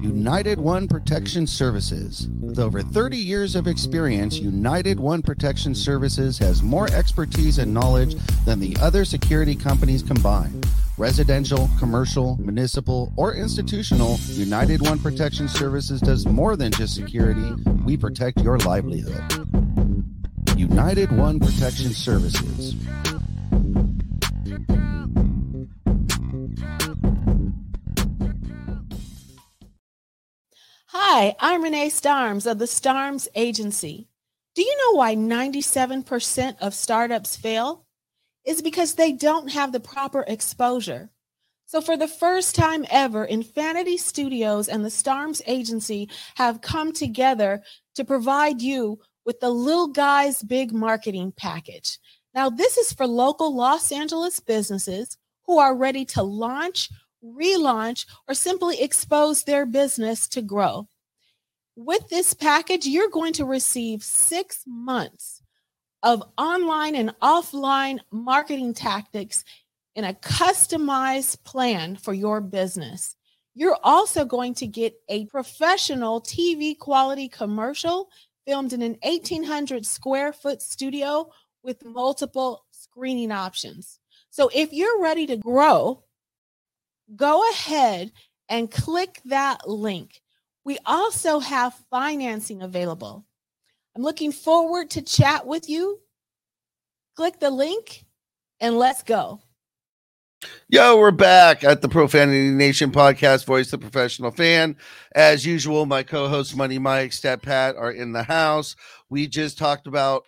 [0.00, 2.28] United One Protection Services.
[2.40, 8.14] With over 30 years of experience, United One Protection Services has more expertise and knowledge
[8.44, 10.66] than the other security companies combined.
[10.98, 17.52] Residential, commercial, municipal, or institutional, United One Protection Services does more than just security.
[17.84, 19.22] We protect your livelihood.
[20.56, 22.74] United One Protection Services.
[31.18, 34.06] Hi, I'm Renee Starms of the Starms Agency.
[34.54, 37.86] Do you know why 97% of startups fail?
[38.44, 41.08] It's because they don't have the proper exposure.
[41.64, 47.62] So, for the first time ever, Infinity Studios and the Starms Agency have come together
[47.94, 51.98] to provide you with the Little Guys Big Marketing Package.
[52.34, 56.90] Now, this is for local Los Angeles businesses who are ready to launch
[57.24, 60.86] relaunch, or simply expose their business to grow.
[61.76, 65.42] With this package, you're going to receive six months
[66.02, 69.44] of online and offline marketing tactics
[69.94, 73.14] in a customized plan for your business.
[73.54, 78.08] You're also going to get a professional TV quality commercial
[78.46, 81.30] filmed in an 1800 square foot studio
[81.62, 83.98] with multiple screening options.
[84.30, 86.04] So if you're ready to grow,
[87.14, 88.12] go ahead
[88.48, 90.22] and click that link.
[90.66, 93.24] We also have financing available.
[93.94, 96.00] I'm looking forward to chat with you.
[97.14, 98.04] Click the link
[98.58, 99.40] and let's go.
[100.68, 104.76] Yo, we're back at the Profanity Nation podcast, Voice the Professional Fan.
[105.14, 108.74] As usual, my co-hosts Money Mike, Stat Pat are in the house.
[109.08, 110.24] We just talked about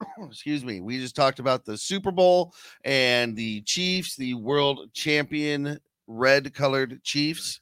[0.22, 5.80] excuse me, we just talked about the Super Bowl and the Chiefs, the world champion
[6.06, 7.58] red colored Chiefs.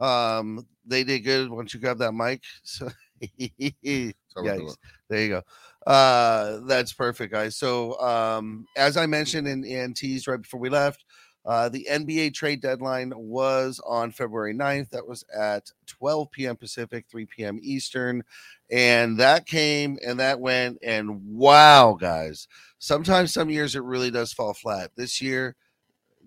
[0.00, 1.50] Um, they did good.
[1.50, 2.42] Once you grab that mic?
[2.62, 2.88] So,
[3.38, 4.76] yikes.
[5.08, 5.42] There you go.
[5.90, 7.56] Uh, that's perfect, guys.
[7.56, 11.04] So, um, as I mentioned in, in teased right before we left,
[11.46, 14.90] uh, the NBA trade deadline was on February 9th.
[14.90, 16.56] That was at 12 p.m.
[16.56, 17.60] Pacific, 3 p.m.
[17.62, 18.22] Eastern.
[18.70, 20.78] And that came and that went.
[20.82, 24.92] And wow, guys, sometimes some years it really does fall flat.
[24.96, 25.54] This year,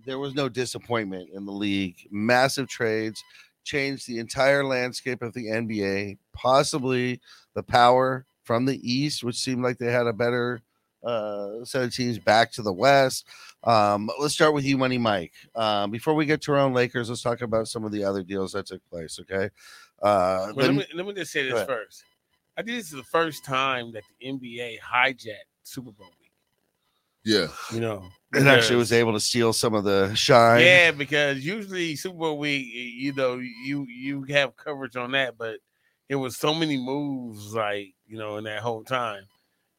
[0.06, 1.98] there was no disappointment in the league.
[2.12, 3.24] Massive trades
[3.68, 7.20] changed the entire landscape of the NBA, possibly
[7.54, 10.62] the power from the East, which seemed like they had a better
[11.04, 13.28] uh, set of teams back to the West.
[13.64, 15.34] Um, let's start with you, Money Mike.
[15.54, 18.24] Um, before we get to our own Lakers, let's talk about some of the other
[18.24, 19.20] deals that took place.
[19.20, 19.50] Okay.
[20.02, 22.04] Uh, Well, then- let, me, let me just say this first.
[22.58, 26.10] I think this is the first time that the NBA hijacked Super Bowl.
[27.28, 30.62] Yeah, You know, it actually was able to steal some of the shine.
[30.62, 35.58] Yeah, because usually Super Bowl week, you know, you you have coverage on that, but
[36.08, 39.24] it was so many moves, like you know, in that whole time.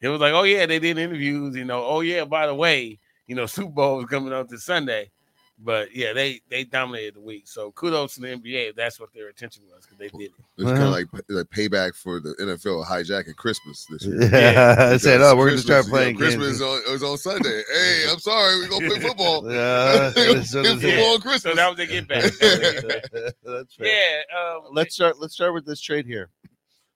[0.03, 1.83] It was like, oh yeah, they did interviews, you know.
[1.87, 5.11] Oh yeah, by the way, you know, Super Bowl is coming up this Sunday,
[5.61, 7.49] but yeah, they they dominated the week.
[7.49, 10.45] So kudos to the NBA if that's what their attention was because they did it.
[10.57, 14.23] it's kind of like like payback for the NFL hijacking Christmas this year.
[14.31, 16.63] Yeah, I said, oh, we're going to start Christmas, you know, playing Christmas games.
[16.63, 17.63] on, it was on Sunday.
[17.73, 19.51] Hey, I'm sorry, we're gonna play football.
[19.51, 21.43] Yeah, It's so football the- on Christmas.
[21.43, 22.23] So that was their get back.
[22.23, 23.33] That was get back.
[23.45, 23.87] That's fair.
[23.87, 25.19] yeah, um, Let's start.
[25.19, 26.31] Let's start with this trade here.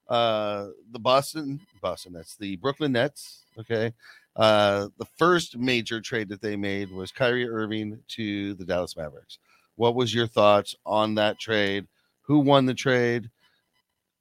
[0.09, 3.45] Uh, the Boston, Boston Nets, the Brooklyn Nets.
[3.59, 3.93] Okay.
[4.37, 9.39] Uh, the first major trade that they made was Kyrie Irving to the Dallas Mavericks.
[9.77, 11.87] What was your thoughts on that trade?
[12.23, 13.31] Who won the trade?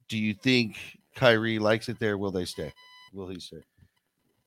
[0.08, 0.76] Do you think
[1.14, 2.18] Kyrie likes it there?
[2.18, 2.72] Will they stay?
[3.14, 3.62] Will he stay?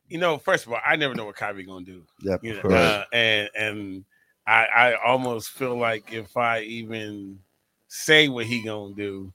[0.09, 2.03] you know, first of all, I never know what Kyrie gonna do.
[2.21, 2.43] Yep.
[2.43, 4.05] you know, uh, and and
[4.45, 7.39] I I almost feel like if I even
[7.87, 9.33] say what he gonna do,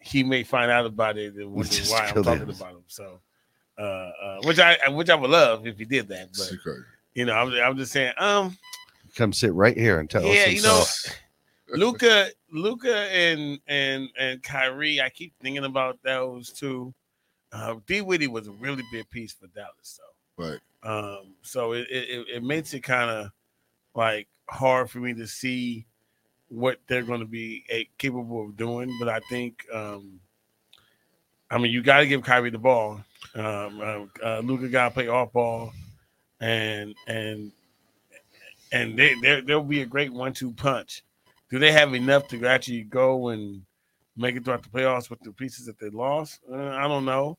[0.00, 2.50] he may find out about it and wonder why I'm talking him.
[2.50, 2.84] about him.
[2.88, 3.20] So,
[3.78, 6.84] uh, uh, which I which I would love if he did that, but Secret.
[7.14, 8.56] you know, I'm I'm just saying, um,
[9.16, 10.52] Come sit right here and tell yeah, us.
[10.52, 10.84] you know.
[11.74, 15.00] Luka, Luka, and and and Kyrie.
[15.00, 16.92] I keep thinking about those two.
[17.50, 20.44] Uh, Dinwiddie was a really big piece for Dallas, though.
[20.44, 20.60] Right.
[20.82, 23.30] Um, so it, it it makes it kind of
[23.94, 25.86] like hard for me to see
[26.48, 28.94] what they're going to be eh, capable of doing.
[28.98, 30.20] But I think, um,
[31.50, 33.02] I mean, you got to give Kyrie the ball.
[33.34, 35.72] Um, uh, uh, Luka got to play off ball,
[36.40, 37.52] and and
[38.72, 41.04] and they there there'll be a great one-two punch.
[41.50, 43.62] Do they have enough to actually go and
[44.16, 46.40] make it throughout the playoffs with the pieces that they lost?
[46.50, 47.38] Uh, I don't know.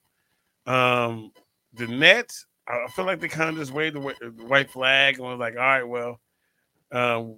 [0.66, 1.32] Um,
[1.74, 5.26] the Nets, I feel like they kind of just waved the, the white flag and
[5.26, 6.20] was like, all right, well,
[6.92, 7.38] um,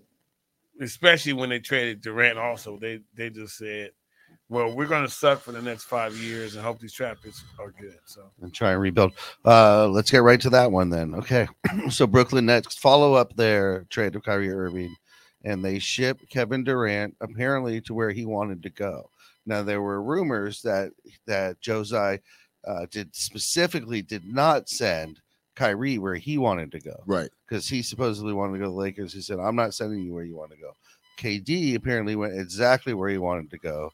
[0.81, 3.91] especially when they traded Durant, also they they just said,
[4.49, 7.97] well, we're gonna suck for the next five years and hope these trappers are good.
[8.05, 9.13] So and try and rebuild.
[9.43, 11.15] Uh, let's get right to that one then.
[11.15, 11.47] Okay,
[11.89, 14.95] so Brooklyn Nets follow up their trade of Kyrie Irving,
[15.43, 19.09] and they ship Kevin Durant apparently to where he wanted to go.
[19.47, 20.91] Now there were rumors that
[21.27, 22.19] that Joe Tsai
[22.67, 25.19] uh, did specifically did not send
[25.55, 27.29] Kyrie where he wanted to go Right.
[27.47, 29.13] because he supposedly wanted to go to the Lakers.
[29.13, 30.71] He said, "I'm not sending you where you want to go."
[31.17, 33.91] KD apparently went exactly where he wanted to go.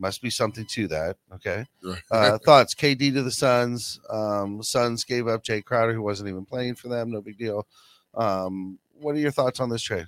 [0.00, 1.16] Must be something to that.
[1.34, 1.66] Okay.
[2.10, 2.74] Uh, thoughts?
[2.74, 4.00] KD to the Suns.
[4.10, 7.10] Um, Suns gave up Jae Crowder, who wasn't even playing for them.
[7.12, 7.66] No big deal.
[8.14, 10.06] Um, what are your thoughts on this trade?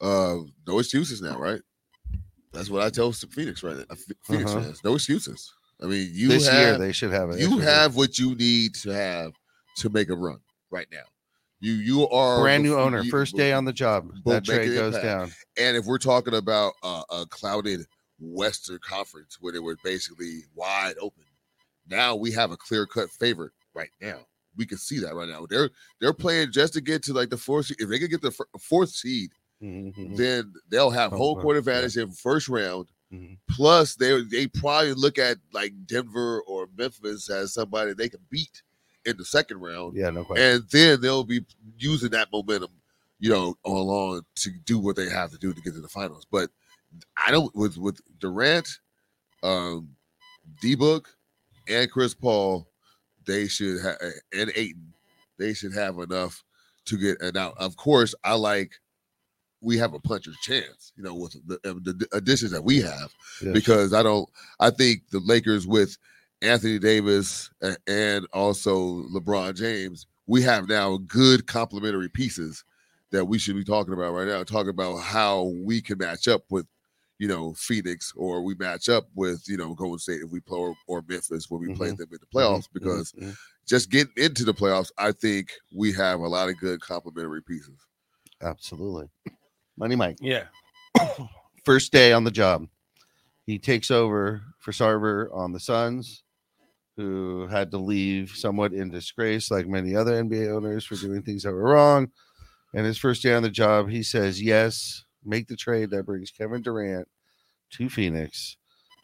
[0.00, 1.60] uh, no excuses now, right?
[2.52, 3.96] That's what I tell Phoenix right now.
[4.24, 4.60] Phoenix Uh-huh.
[4.62, 5.52] fans, no excuses.
[5.82, 7.40] I mean, you this have year they should have it.
[7.40, 9.32] you have what you need to have
[9.78, 10.38] to make a run
[10.70, 11.04] right now.
[11.60, 14.12] You you are brand new owner, you- first day on the job.
[14.26, 15.04] That trade goes impact.
[15.04, 15.32] down.
[15.56, 17.86] And if we're talking about uh, a clouded
[18.22, 21.24] Western Conference where they were basically wide open,
[21.88, 24.20] now we have a clear cut favorite right now.
[24.56, 25.46] We can see that right now.
[25.48, 27.66] They're they're playing just to get to like the fourth.
[27.66, 27.76] seed.
[27.80, 29.32] If they can get the fourth seed,
[29.62, 30.16] Mhm.
[30.16, 32.88] then they'll have Oh, home court advantage in first round.
[33.12, 33.38] Mhm.
[33.48, 38.62] Plus, they they probably look at like Denver or Memphis as somebody they can beat
[39.04, 40.44] in the second round, Yeah, no question.
[40.46, 41.44] and then they'll be
[41.78, 42.70] using that momentum,
[43.18, 45.88] you know, all along to do what they have to do to get to the
[45.88, 46.24] finals.
[46.30, 46.50] But
[47.16, 48.68] I don't with with Durant,
[49.42, 49.88] um,
[50.60, 51.08] D Book,
[51.68, 52.68] and Chris Paul,
[53.26, 53.96] they should have
[54.32, 54.92] and Ayton,
[55.38, 56.42] they should have enough
[56.86, 57.20] to get.
[57.20, 58.72] And now, of course, I like
[59.60, 63.14] we have a puncher's chance, you know, with the, uh, the additions that we have
[63.42, 63.52] Yes.
[63.52, 64.28] because I don't.
[64.60, 65.96] I think the Lakers with
[66.42, 67.50] Anthony Davis
[67.86, 72.64] and also LeBron James, we have now good complementary pieces
[73.12, 74.42] that we should be talking about right now.
[74.42, 76.66] Talking about how we can match up with,
[77.22, 80.58] you know, Phoenix or we match up with, you know, Golden State if we play
[80.58, 81.96] or, or Memphis when we play Mhm.
[81.98, 82.64] them in the playoffs.
[82.64, 83.36] Mhm, Because mhm.
[83.64, 87.78] just getting into the playoffs, I think we have a lot of good complementary pieces.
[88.40, 89.08] absolutely,
[89.76, 90.18] Money Mike.
[90.20, 90.46] yeah,
[91.64, 92.66] first day on the job.
[93.46, 96.24] He takes over for Sarver on the Suns,
[96.96, 101.44] who had to leave somewhat in disgrace, like many other NBA owners, for doing things
[101.44, 102.10] that were wrong.
[102.74, 106.30] And his first day on the job, he says, Yes, make the trade that brings
[106.30, 107.06] Kevin Durant
[107.70, 108.56] to Phoenix.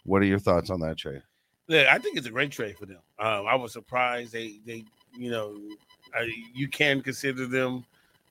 [0.04, 1.22] What are your thoughts on that trade?
[1.68, 1.88] yeah.
[1.92, 3.00] I think it's a great trade for them.
[3.18, 4.84] Um, I was surprised they they
[5.18, 5.58] you know
[6.14, 7.84] I, you can consider them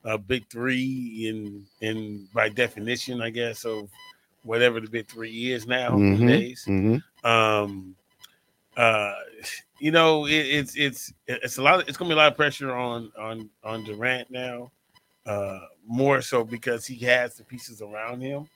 [0.03, 3.89] a big three in in by definition, I guess of
[4.43, 6.19] whatever the big three is now Mhm.
[6.19, 6.65] nowadays.
[6.67, 7.27] Mm-hmm.
[7.29, 7.95] um
[8.77, 9.15] uh
[9.79, 12.37] you know it, it's it's it's a lot of, it's gonna be a lot of
[12.37, 14.71] pressure on on on durant now
[15.27, 18.47] uh more so because he has the pieces around him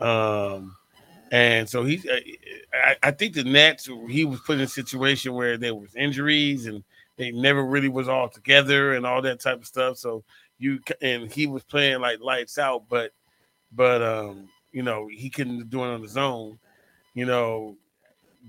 [0.00, 0.74] um
[1.30, 2.06] and so he's
[2.72, 6.66] I, I think the nets he was put in a situation where there was injuries
[6.66, 6.82] and
[7.16, 10.24] they never really was all together and all that type of stuff so
[10.58, 13.12] you and he was playing like lights out but
[13.72, 16.58] but um you know he couldn't do it on his own
[17.14, 17.76] you know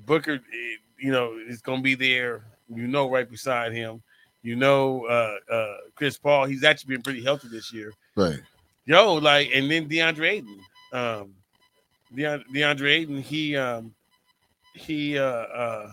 [0.06, 2.44] Booker, eh, you know, is going to be there.
[2.74, 4.02] You know, right beside him.
[4.42, 6.46] You know, uh, uh, Chris Paul.
[6.46, 7.92] He's actually been pretty healthy this year.
[8.16, 8.40] Right.
[8.86, 10.60] Yo, like, and then DeAndre Ayton.
[10.94, 11.34] Um,
[12.16, 13.22] Deand- DeAndre Ayton.
[13.22, 13.94] He, um,
[14.74, 15.92] he, uh, uh,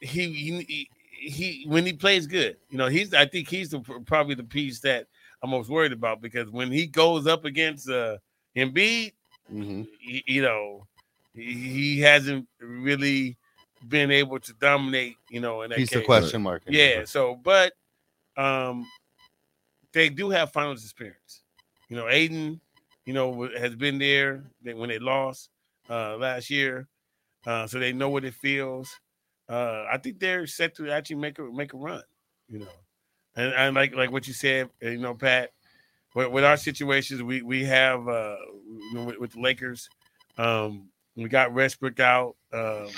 [0.00, 0.32] he,
[0.68, 3.14] he, he, when he plays good, you know, he's.
[3.14, 5.06] I think he's the, probably the piece that
[5.42, 8.18] I'm most worried about because when he goes up against uh,
[8.56, 9.12] Embiid,
[9.52, 9.82] Mm-hmm.
[10.08, 10.86] y- you know,
[11.34, 13.36] he, he hasn't really
[13.88, 16.06] been able to dominate, you know, in that He's the case.
[16.06, 16.62] question mark.
[16.66, 17.04] Yeah.
[17.04, 17.72] So, but
[18.36, 18.86] um,
[19.92, 21.42] they do have finals experience.
[21.88, 22.60] You know, Ayton,
[23.04, 25.50] you know, has been there they- when they lost
[25.90, 26.88] uh, last year,
[27.46, 28.98] uh, so they know what it feels.
[29.48, 32.02] Uh, I think they're set to actually make a make a run.
[32.48, 32.68] You know,
[33.36, 35.50] and, and like like what you said, you know, Pat.
[36.14, 38.36] With, with our situations, we we have uh,
[38.94, 39.90] with, with the Lakers.
[40.38, 42.36] Um, we got Westbrook out.
[42.52, 42.88] Um,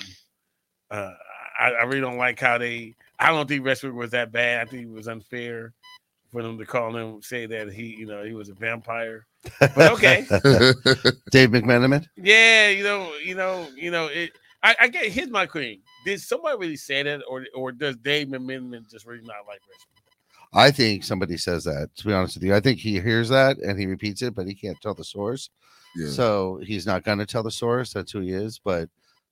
[0.91, 1.13] uh,
[1.59, 2.95] I, I really don't like how they.
[3.19, 4.67] I don't think Westbrook was that bad.
[4.67, 5.73] I think it was unfair
[6.33, 9.27] for them to call him say that he, you know, he was a vampire.
[9.61, 10.27] But okay,
[11.31, 12.07] Dave McMenamin.
[12.17, 14.07] yeah, you know, you know, you know.
[14.07, 14.33] It.
[14.63, 15.07] I, I get.
[15.07, 15.81] Here's my queen.
[16.05, 19.97] Did somebody really say that, or or does Dave McMenamin just really not like Westbrook?
[20.53, 21.91] I think somebody says that.
[21.97, 24.47] To be honest with you, I think he hears that and he repeats it, but
[24.47, 25.51] he can't tell the source.
[25.95, 26.09] yeah.
[26.09, 27.93] So he's not going to tell the source.
[27.93, 28.59] That's who he is.
[28.59, 28.89] But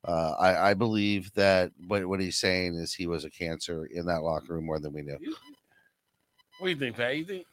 [0.06, 4.06] uh, I, I believe that what, what he's saying is he was a cancer in
[4.06, 5.18] that locker room more than we knew.
[6.58, 7.16] What do you think, Pat?
[7.16, 7.46] You think?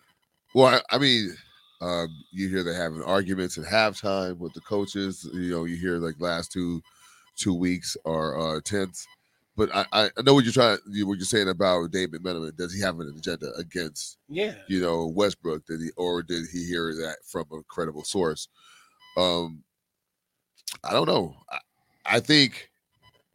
[0.54, 1.36] Well, I, I mean,
[1.82, 5.28] Um, you hear they're having arguments at halftime with the coaches.
[5.34, 6.82] You know, you hear like last two
[7.36, 9.08] two weeks are uh, tense.
[9.58, 10.78] But I, I I know what you're trying.
[10.88, 12.56] You, what you're saying about David McMenamin.
[12.56, 14.54] Does he have an agenda against Yeah.
[14.68, 15.66] you know Westbrook?
[15.66, 18.48] Did he or did he hear that from a credible source?
[19.18, 19.64] Um,
[20.84, 21.36] I don't know.
[21.50, 21.58] I,
[22.12, 22.70] I think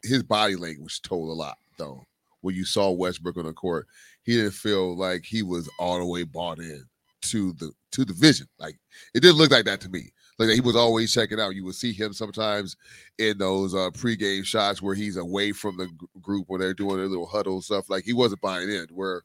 [0.03, 2.05] his body language told a lot, though.
[2.43, 3.87] When you saw Westbrook on the court,
[4.23, 6.85] he didn't feel like he was all the way bought in
[7.23, 8.47] to the to the vision.
[8.59, 8.79] Like
[9.15, 10.11] it didn't look like that to me.
[10.39, 11.55] Like he was always checking out.
[11.55, 12.77] You would see him sometimes
[13.19, 15.89] in those uh pregame shots where he's away from the
[16.21, 17.89] group when they're doing their little huddle stuff.
[17.89, 18.87] Like he wasn't buying in.
[18.93, 19.23] Where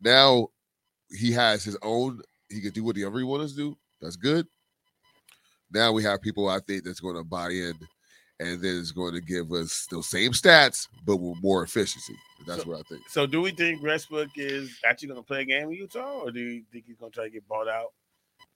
[0.00, 0.48] now
[1.10, 2.20] he has his own.
[2.50, 3.78] He can do whatever he wants to do.
[4.00, 4.46] That's good.
[5.72, 7.74] Now we have people I think that's going to buy in,
[8.40, 12.14] and then it's going to give us those same stats, but with more efficiency.
[12.46, 13.02] That's So- what I think.
[13.08, 16.30] So do we think Westbrook is actually going to play a game in Utah, or
[16.32, 17.92] do you think he's going to try to get bought out,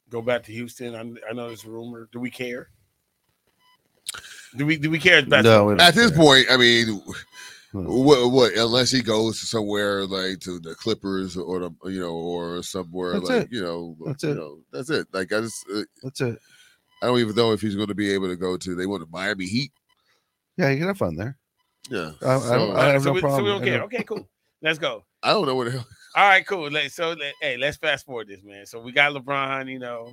[0.09, 0.95] go back to Houston?
[0.95, 2.09] I, I know there's a rumor.
[2.13, 2.71] Do we care?
[4.57, 5.23] Do we do we care?
[5.23, 5.43] No, we
[5.73, 6.19] don't At this care.
[6.19, 7.03] point, I mean,
[7.73, 7.87] Hmm.
[7.89, 8.53] what, what?
[8.55, 13.29] Unless he goes somewhere like to the Clippers or the you know or somewhere That's
[13.29, 13.49] like it.
[13.53, 14.35] you know, That's you it.
[14.37, 15.09] know, that's it.
[15.13, 16.39] Like I just, uh, That's it.
[17.03, 18.75] I don't even know if he's going to be able to go to.
[18.75, 19.73] They want the Miami Heat.
[20.57, 21.37] Yeah, you can have fun there.
[21.91, 23.83] Yeah, I- I So, don't- I have so, no we, so we don't care.
[23.83, 24.29] Okay, cool.
[24.63, 25.05] Let's go.
[25.23, 25.87] I don't know what the hell.
[26.17, 26.71] All right, cool.
[26.71, 28.67] Let, so let, hey, let's fast forward this, man.
[28.67, 29.71] So we got LeBron.
[29.71, 30.13] You know,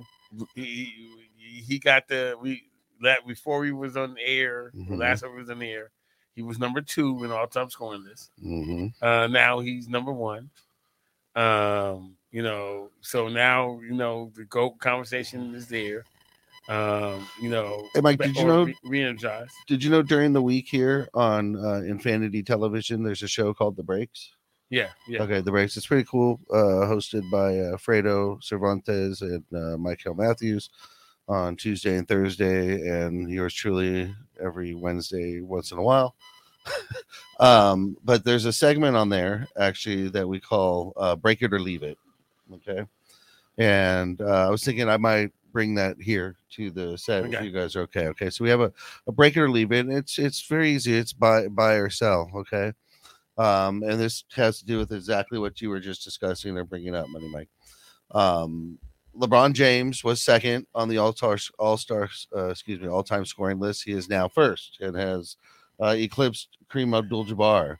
[0.54, 0.92] he
[1.36, 2.64] he, he got the we
[3.02, 4.72] that before he was on the air.
[4.76, 4.98] Mhm.
[4.98, 5.90] Last time we was on the air,
[6.34, 8.30] he was number two in all time scoring list.
[8.40, 10.50] hmm Uh, now he's number one.
[11.34, 16.04] Um, you know, so now you know the GOAT conversation is there.
[16.68, 19.52] Um, you know, Hey, Mike, did you know- re- re-energized?
[19.66, 23.76] Did you know during the week here on uh, Infinity Television, there's a show called
[23.76, 24.30] The Breaks?
[24.70, 25.22] Yeah, yeah.
[25.22, 25.76] Okay, The Breaks.
[25.76, 26.40] It's pretty cool.
[26.50, 30.70] Uh, hosted by uh, Fredo Cervantes and uh, Michael Matthews
[31.28, 36.14] on Tuesday and Thursday, and yours truly every Wednesday once in a while.
[37.40, 41.60] um, but there's a segment on there actually that we call uh, "Break It or
[41.60, 41.98] Leave It."
[42.54, 42.86] Okay,
[43.58, 47.50] and uh, I was thinking I might bring that here to the set if you
[47.50, 48.08] guys are okay.
[48.08, 48.72] Okay, so we have a,
[49.06, 49.88] a break it or leave it.
[49.88, 50.94] It's it's very easy.
[50.94, 52.30] It's buy buy or sell.
[52.34, 52.72] Okay,
[53.38, 56.94] um, and this has to do with exactly what you were just discussing or bringing
[56.94, 57.48] up, Money Mike.
[58.10, 58.78] Um,
[59.16, 63.24] LeBron James was second on the All Star All Star uh, excuse me All Time
[63.24, 63.84] scoring list.
[63.84, 65.36] He is now first and has
[65.80, 67.78] uh, eclipsed Kareem Abdul-Jabbar.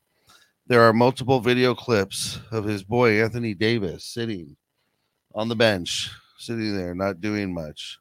[0.66, 4.56] There are multiple video clips of his boy Anthony Davis sitting
[5.34, 6.10] on the bench,
[6.42, 7.98] sitting there not doing much.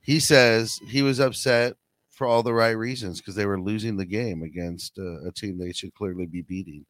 [0.00, 1.76] He says he was upset
[2.10, 5.58] for all the right reasons because they were losing the game against uh, a team
[5.58, 6.84] they should clearly be beating.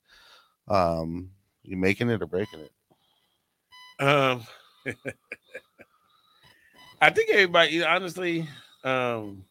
[0.69, 1.31] Um,
[1.63, 2.73] you making it or breaking it?
[4.05, 4.43] Um,
[7.01, 8.49] I think everybody, honestly,
[8.83, 9.45] um,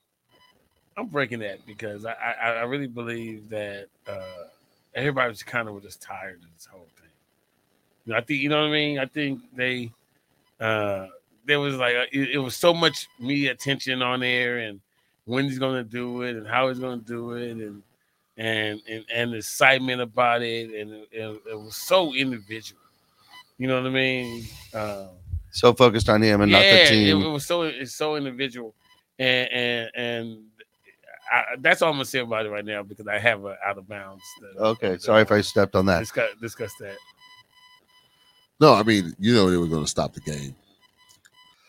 [0.95, 4.45] I'm breaking that because I, I, I really believe that uh,
[4.93, 7.09] everybody was kind of just tired of this whole thing.
[8.05, 8.99] You know, I think you know what I mean.
[8.99, 9.91] I think they,
[10.59, 11.07] uh,
[11.45, 14.79] there was like a, it, it was so much media attention on there, and
[15.25, 17.81] when he's to do it, and how he's to do it, and
[18.37, 22.81] and and and excitement about it, and it, it, it was so individual.
[23.57, 24.45] You know what I mean?
[24.73, 25.09] Um,
[25.51, 27.21] So focused on him and not the it, team.
[27.21, 28.73] it was so it's so individual,
[29.19, 30.37] and and and
[31.31, 33.77] I, that's all I'm gonna say about it right now because I have a out
[33.77, 34.23] of bounds.
[34.41, 35.99] that- okay, that- sorry if I stepped on that.
[35.99, 36.97] discuss discuss that.
[38.59, 40.55] No, I mean, you know, they were going to stop the game.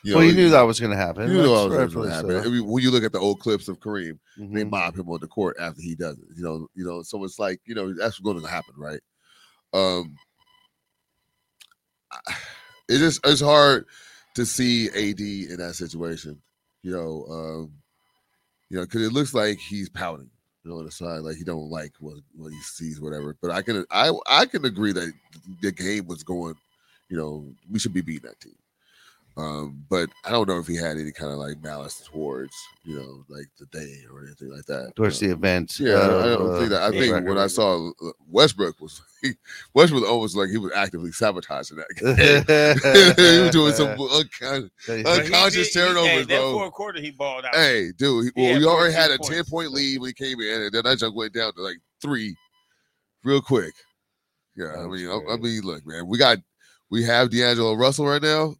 [0.05, 1.27] You well, know, you knew that was going to happen.
[1.27, 2.31] You knew that was going to happen.
[2.31, 2.39] so.
[2.41, 4.71] I mean, when you look at the old clips of Kareem, they Mhm.
[4.71, 6.29] mob him on the court after he does it.
[6.37, 7.03] You know, you know.
[7.03, 9.01] So it's like you know that's going to happen, right?
[9.73, 10.15] Um,
[12.89, 13.87] it is it's hard
[14.35, 16.41] to see AD in that situation.
[16.83, 17.73] You know, um,
[18.69, 20.31] you know, because it looks like he's pouting.
[20.65, 23.37] You know, on the side, like he don't like what what he sees, whatever.
[23.41, 25.13] But I can I I can agree that
[25.63, 26.57] the game was going.
[27.15, 28.57] You know, we should be beating that team.
[29.37, 32.53] Um, but I don't know if he had any kind of like malice towards,
[32.85, 34.95] you know, like the day or anything like that.
[34.97, 35.39] towards you the know.
[35.39, 35.79] event.
[35.79, 36.83] Yeah, I don't- I don't think that.
[36.83, 37.29] I uh, think record.
[37.29, 39.01] when I saw uh, Westbrook was
[39.75, 41.89] Westbrook was almost like he was actively sabotaging that
[43.17, 43.17] game.
[43.37, 46.53] he was doing some uncon- They- But he Unconscious did- he- turnovers, hey, that bro.
[46.53, 47.55] fourth quarter he balled out.
[47.55, 50.09] Hey, dude, he, He well, had we already had a 14 ten point lead when
[50.11, 52.35] he came in, and then that jump went down to like three,
[53.23, 53.73] real quick.
[54.57, 56.39] Yeah, I mean, I, I mean, look, man, we got
[56.91, 58.55] we have D'Angelo Russell right now.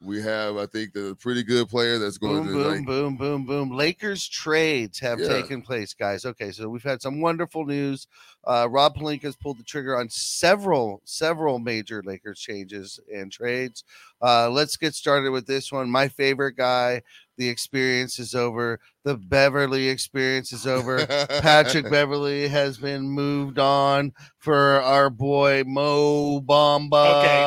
[0.00, 3.16] We have, I think, the pretty good player that's going Boom, to boom, like, boom,
[3.16, 3.70] boom, boom.
[3.76, 5.26] Lakers trades have Yeah.
[5.26, 6.24] taken place, guys.
[6.24, 8.06] Okay, so we've had some wonderful news.
[8.44, 13.82] Uh, Rob Pelinka's pulled the trigger on several, several major Lakers changes and trades.
[14.22, 15.90] Uh, let's get started with this one.
[15.90, 17.02] My favorite guy.
[17.38, 18.80] The experience is over.
[19.04, 21.06] The Beverley experience is over.
[21.06, 27.22] Patrick Beverley has been moved on for our boy Mo Bamba.
[27.22, 27.44] Okay,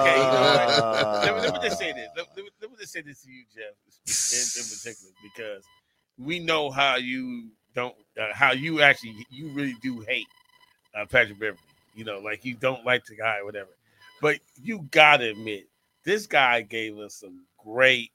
[0.00, 2.08] okay, you let, me, let me just say this.
[2.16, 3.74] Let, let me, let me just say this to you, Jeff,
[4.06, 5.64] in, in particular, because
[6.18, 10.26] we know how you don't, uh, how you actually, you really do hate
[10.94, 11.58] uh, Patrick Beverley.
[11.94, 13.70] You know, like you don't like the guy, or whatever.
[14.20, 15.68] But you gotta admit,
[16.04, 18.10] this guy gave us some great.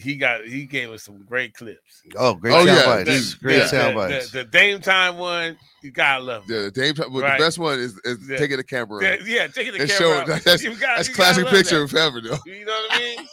[0.00, 2.02] He got he gave us some great clips.
[2.16, 3.08] Oh, great Oh, sound yeah, bites.
[3.08, 3.66] this- Great yeah.
[3.66, 4.30] sound the, bites.
[4.30, 6.52] The, the Dame time one, you gotta love it.
[6.54, 7.38] yeah, the Dame, but Right.
[7.38, 8.36] the best one is, is Yeah.
[8.38, 9.02] taking the camera.
[9.02, 10.14] Yeah, yeah, taking the and camera.
[10.26, 10.44] showing out.
[10.44, 11.84] that's, You got- that's classic picture that.
[11.84, 12.38] of ever though.
[12.46, 13.26] You know what I mean?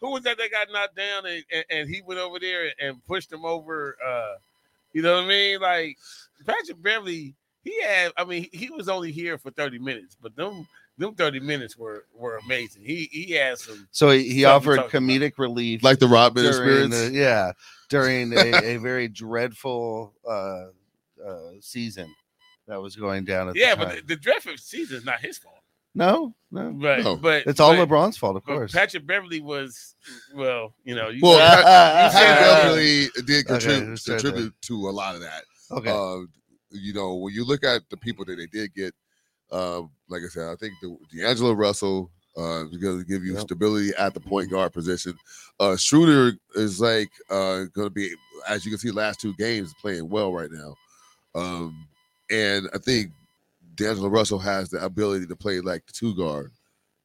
[0.00, 3.04] Who was that that got knocked down and, and, and he went over there and
[3.06, 3.96] pushed him over?
[4.04, 4.34] Uh,
[4.94, 5.60] you know what I mean?
[5.60, 5.98] Like
[6.46, 8.12] Patrick Beverley, he had.
[8.16, 10.66] I mean, he was only here for thirty minutes, but them
[11.00, 12.82] them thirty minutes were were amazing.
[12.84, 13.88] He he had some.
[13.90, 15.02] So he, he offered talk about.
[15.02, 16.94] comedic relief, Like the Rodman experience.
[16.96, 17.52] the, yeah,
[17.88, 20.66] during a, a very dreadful uh,
[21.26, 22.14] uh, season
[22.68, 25.38] that was going down at Yeah, the but the, the Dreadful season is not his
[25.38, 25.56] fault.
[25.94, 27.16] no, no, But No.
[27.16, 28.70] but it's all but, LeBron's fault, of course.
[28.72, 29.96] Patrick Beverley was
[30.34, 32.62] well, you know, you Well, said- Pat- said Patrick that.
[32.62, 34.22] Beverley did Okay, contribute, let's try that.
[34.22, 35.42] contribute to a lot of that.
[35.72, 36.26] okay, Uh,
[36.70, 38.94] you know, when you look at the people that they did get,
[39.52, 43.34] um, like I said, I think the D'Angelo Russell uh, is going to give you
[43.34, 43.42] Yep.
[43.42, 45.14] stability at the point guard position.
[45.58, 48.14] Uh, Schroeder is like uh, going to be,
[48.48, 50.74] as you can see, last two games playing well right now.
[51.34, 51.86] Um,
[52.30, 53.10] and I think
[53.74, 56.50] D'Angelo Russell has the ability to play like the two guard.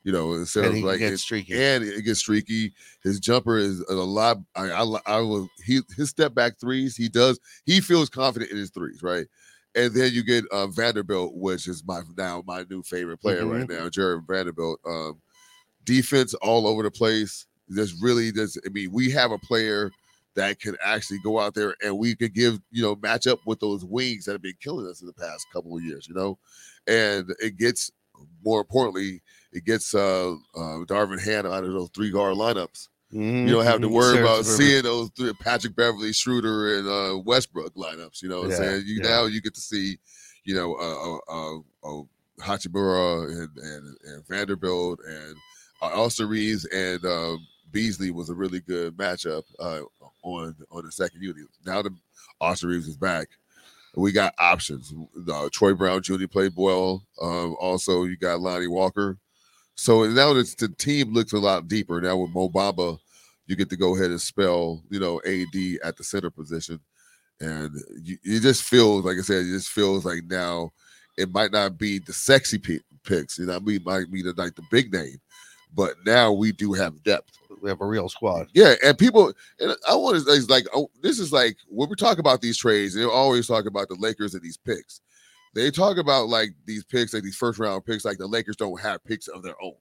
[0.03, 1.53] You know, instead and of like gets it- streaky.
[1.59, 2.73] and it gets streaky.
[3.03, 4.37] His jumper is a lot.
[4.55, 5.49] I, I, I will.
[5.65, 6.95] He his step back threes.
[6.95, 7.39] He does.
[7.65, 9.25] He feels confident in his threes, right?
[9.75, 13.67] And then you get uh, Vanderbilt, which is my now my new favorite player right
[13.67, 14.79] now, Jarred Vanderbilt.
[14.85, 15.21] Um,
[15.83, 17.45] defense all over the place.
[17.67, 18.57] There's really does.
[18.65, 19.91] I mean, we have a player
[20.35, 23.59] that can actually go out there and we could give you know match up with
[23.59, 26.07] those wings that have been killing us in the past couple of years.
[26.07, 26.37] You know,
[26.87, 27.91] and it gets
[28.43, 29.21] more importantly,
[29.51, 32.87] it gets uh, uh Darvin Ham out of those three guard lineups.
[33.15, 34.57] Mhm, You don't have to worry Serves about the purpose.
[34.57, 38.21] seeing those three, Patrick Beverley, Schroeder, and uh, Westbrook lineups.
[38.21, 38.83] You know what Yeah, I'm saying?
[38.85, 39.09] You yeah.
[39.09, 39.97] now you get to see,
[40.43, 41.57] you know, uh, uh,
[41.87, 42.03] uh, uh,
[42.41, 45.35] Hachimura and, and and Vanderbilt and
[45.81, 49.81] uh, Austin Reaves and um, Beasley was a really good matchup uh,
[50.23, 51.47] on on the second unit.
[51.65, 51.91] Now the
[52.41, 53.29] Austin Reaves is back.
[53.95, 54.93] We got options.
[55.31, 56.27] Uh, Troy Brown Jr.
[56.27, 57.03] played well.
[57.21, 59.17] Um, also, you got Lonnie Walker.
[59.75, 62.01] So now it's, the team looks a lot deeper.
[62.01, 62.99] Now with Mo Bamba,
[63.47, 66.79] you get to go ahead and spell, you know, AD at the center position.
[67.39, 67.71] And
[68.01, 70.71] you, it just feels, like I said, it just feels like now
[71.17, 73.37] it might not be the sexy pick, picks.
[73.37, 75.19] You know, I mean, might be the, like the big name,
[75.73, 77.31] but now we do have depth.
[77.61, 78.47] We have a real squad.
[78.53, 81.95] Yeah, and people, and I want to is like, oh, this is like when we
[81.95, 85.01] talk about these trades, they always talk about the Lakers and these picks.
[85.53, 88.79] They talk about like these picks, like these first round picks, like the Lakers don't
[88.81, 89.75] have picks of their own.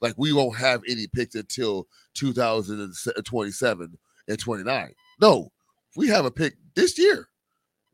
[0.00, 4.94] Like we won't have any picks until 2027 and 29.
[5.20, 5.48] No,
[5.96, 7.28] we have a pick this year.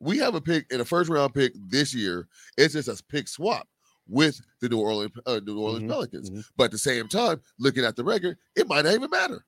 [0.00, 2.28] We have a pick in a first round pick this year.
[2.58, 3.66] It's just a pick swap
[4.06, 6.30] with the New Orleans uh, New Orleans Mhm, Pelicans.
[6.30, 6.44] mhm.
[6.56, 9.44] But at the same time, looking at the record, it might not even matter.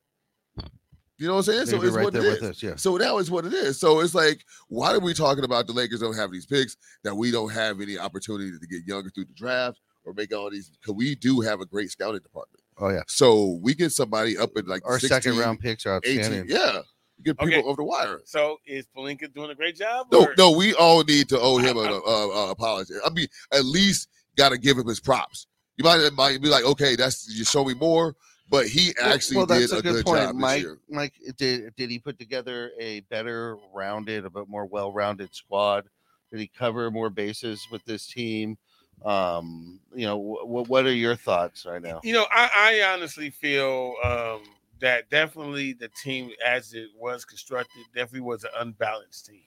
[1.19, 1.67] You know what I'm saying?
[1.67, 2.43] So They're it's right what it is.
[2.43, 2.63] us.
[2.63, 2.77] Yeah.
[2.77, 3.81] So now it's what it is.
[3.81, 6.77] So it's like, why are we talking about the Lakers don't have these picks?
[7.05, 10.49] That we don't have any opportunity to get younger through the draft or make all
[10.51, 10.71] these?
[10.71, 12.63] Because we do have a great scouting department.
[12.79, 13.03] Oh yeah.
[13.09, 16.47] So we get somebody up at like Our 16, second round picks are 18.
[16.49, 16.81] Yeah,
[17.19, 17.63] you get people Okay.
[17.63, 18.21] over the wire.
[18.25, 20.07] so is Pelinka doing a great job?
[20.13, 21.87] No, or- no, we all need to owe him an
[22.51, 22.95] apology.
[23.05, 25.47] I mean, at least got to give him his props.
[25.77, 28.15] You might might be like, okay, that's you show me more,
[28.49, 30.79] but he actually well, did a good, job Mike, this year.
[30.89, 35.85] Mike, did did he put together a better rounded, a bit more well rounded squad?
[36.31, 38.59] Did he cover more bases with this team?
[39.05, 42.01] Um, you know, wh- what are your thoughts right now?
[42.03, 44.41] You know, I, I honestly feel um,
[44.81, 49.43] that definitely the team, as it was constructed, definitely was an unbalanced team.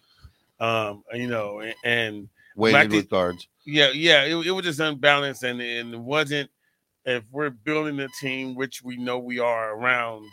[0.59, 3.47] Um, you know, and, and Weighted with guards.
[3.65, 6.49] yeah, yeah, it, it was just unbalanced, and, and it wasn't.
[7.05, 10.25] If we're building a team, which we know we are around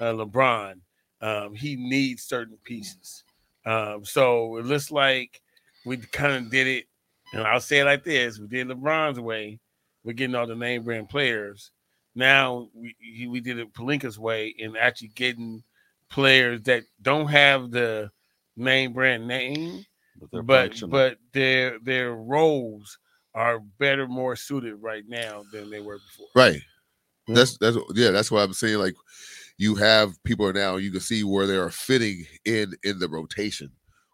[0.00, 0.80] uh, LeBron,
[1.20, 3.22] um, he needs certain pieces.
[3.64, 5.40] Um, so it looks like
[5.86, 6.86] we kind of did it,
[7.32, 9.60] and I'll say it like this: we did LeBron's way.
[10.04, 11.70] We're getting all the name brand players.
[12.14, 15.62] Now we we did it Pelinka's way in actually getting
[16.10, 18.10] players that don't have the
[18.56, 19.84] name brand name,
[20.32, 22.98] they're but but their their roles
[23.34, 26.26] are better, more suited right now than they were before.
[26.34, 26.60] Right.
[27.28, 27.34] Yeah.
[27.34, 28.10] That's that's yeah.
[28.10, 28.94] That's why I'm saying like
[29.58, 30.76] you have people now.
[30.76, 33.70] You can see where they are fitting in in the rotation,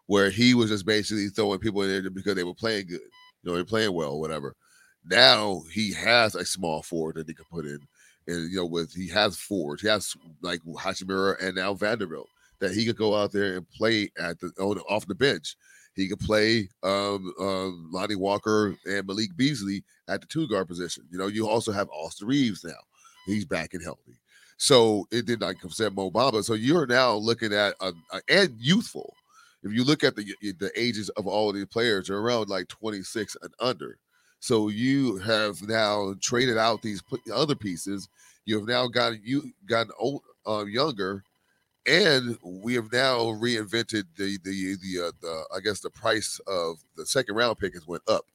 [0.07, 3.01] where he was just basically throwing people in there because they were playing good.
[3.43, 4.55] You know, they're playing well, whatever.
[5.05, 7.79] Now he has a small forward that he could put in,
[8.27, 12.27] and you know, with he has forwards, he has like Hachimura and now Vanderbilt
[12.59, 15.55] that he could go out there and play at the on, off the bench.
[15.93, 21.05] He could play um, um, Lonnie Walker and Malik Beasley at the two guard position.
[21.11, 22.73] You know, you also have Austin Reaves now.
[23.25, 24.19] He's back and healthy.
[24.57, 26.43] So it did not upset Mo Bamba.
[26.43, 29.13] So you're now looking at a, a- and youthful.
[29.65, 32.67] If you look at the the ages of all of these players, they're around like
[32.69, 33.97] 26 and under.
[34.39, 37.01] So you have now traded out these
[37.33, 38.07] other pieces.
[38.45, 41.23] You have now gotten you gotten old, uh, younger,
[41.87, 46.77] and we have now reinvented the the the, uh, the I guess the price of
[46.95, 48.25] the second round pick has went up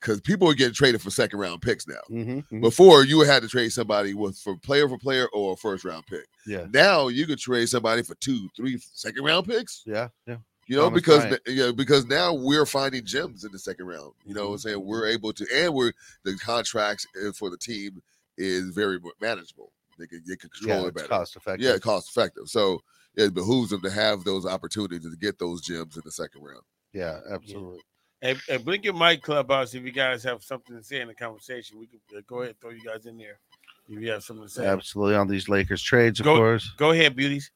[0.00, 2.00] because people are getting traded for second round picks now.
[2.10, 2.60] Mhm, mhm.
[2.60, 6.04] Before you had to trade somebody with for player for player or a first round
[6.06, 6.26] pick.
[6.46, 9.82] yeah, Now you can trade somebody for two, three second round picks.
[9.86, 10.38] yeah, yeah.
[10.66, 11.40] You know, Thomas because Bryant.
[11.46, 14.12] you know, because now we're finding gems in the second round.
[14.24, 15.92] You know, what I'm saying we're able to, and we're
[16.24, 18.02] the contracts uh, for the team
[18.38, 19.72] is very manageable.
[19.98, 21.08] They can, they can control Yeah, it it's better.
[21.08, 21.66] cost effective.
[21.66, 22.48] Yeah, cost effective.
[22.48, 22.80] So
[23.14, 26.62] it behooves them to have those opportunities to get those gems in the second round.
[26.92, 27.80] yeah, absolutely.
[28.20, 29.74] Hey, hey, blink your mic clubhouse.
[29.74, 32.50] If you guys have something to say in the conversation, we can uh, go ahead
[32.50, 33.38] and throw you guys in there.
[33.86, 36.72] If you have something to say, Absolutely on these Lakers trades, of Go- course.
[36.78, 37.50] go ahead, beauties.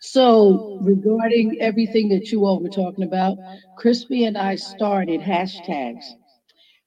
[0.00, 3.38] So regarding everything that you all were talking about,
[3.76, 6.14] Crispy and I started hashtags.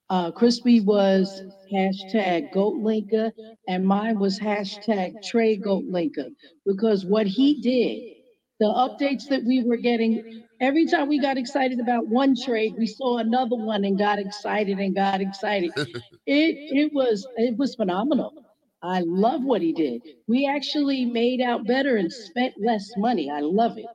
[0.10, 1.44] Uh, Crispy was
[1.74, 3.32] hashtag GoatLinker
[3.68, 6.30] and mine was hashtag Trade GoatLinker.
[6.66, 8.04] Because what he did,
[8.60, 10.24] the updates that we were getting,
[10.60, 14.80] every time we got excited about one trade, we saw another one and got excited
[14.80, 15.74] and got excited.
[16.28, 18.34] It, it was, it was phenomenal.
[18.84, 20.02] I love what he did.
[20.28, 23.30] We actually made out better and spent less money.
[23.30, 23.86] I love it.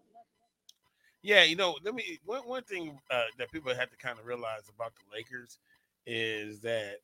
[1.23, 4.27] Yeah, you know, let me one one thing uh, that people have to kind of
[4.27, 5.59] realize about the Lakers
[6.07, 6.99] is that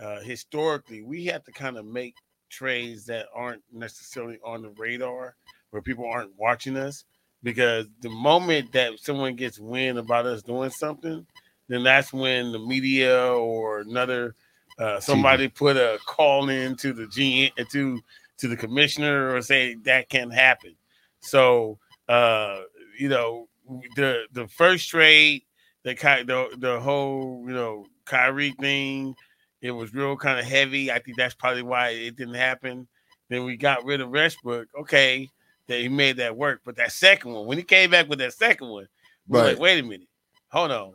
[0.00, 2.16] uh, historically we have to kind of make
[2.50, 5.36] trades that aren't necessarily on the radar,
[5.70, 7.04] where people aren't watching us,
[7.42, 11.24] because the moment that someone gets wind about us doing something,
[11.68, 14.34] then that's when the media or another
[14.78, 18.00] uh, somebody put a call in to the GM to
[18.38, 20.74] to the commissioner or say that can happen.
[21.20, 22.62] So uh,
[22.98, 23.48] you know
[23.96, 25.42] the the first trade,
[25.82, 29.14] the the the whole you know Kyrie thing,
[29.60, 30.90] it was real kind of heavy.
[30.90, 32.86] I think that's probably why it didn't happen.
[33.28, 34.68] Then we got rid of Westbrook.
[34.80, 35.28] Okay,
[35.66, 36.60] that he made that work.
[36.64, 38.88] But that second one, when he came back with that second one,
[39.26, 39.48] we Right.
[39.48, 40.08] like, wait a minute,
[40.50, 40.94] hold on,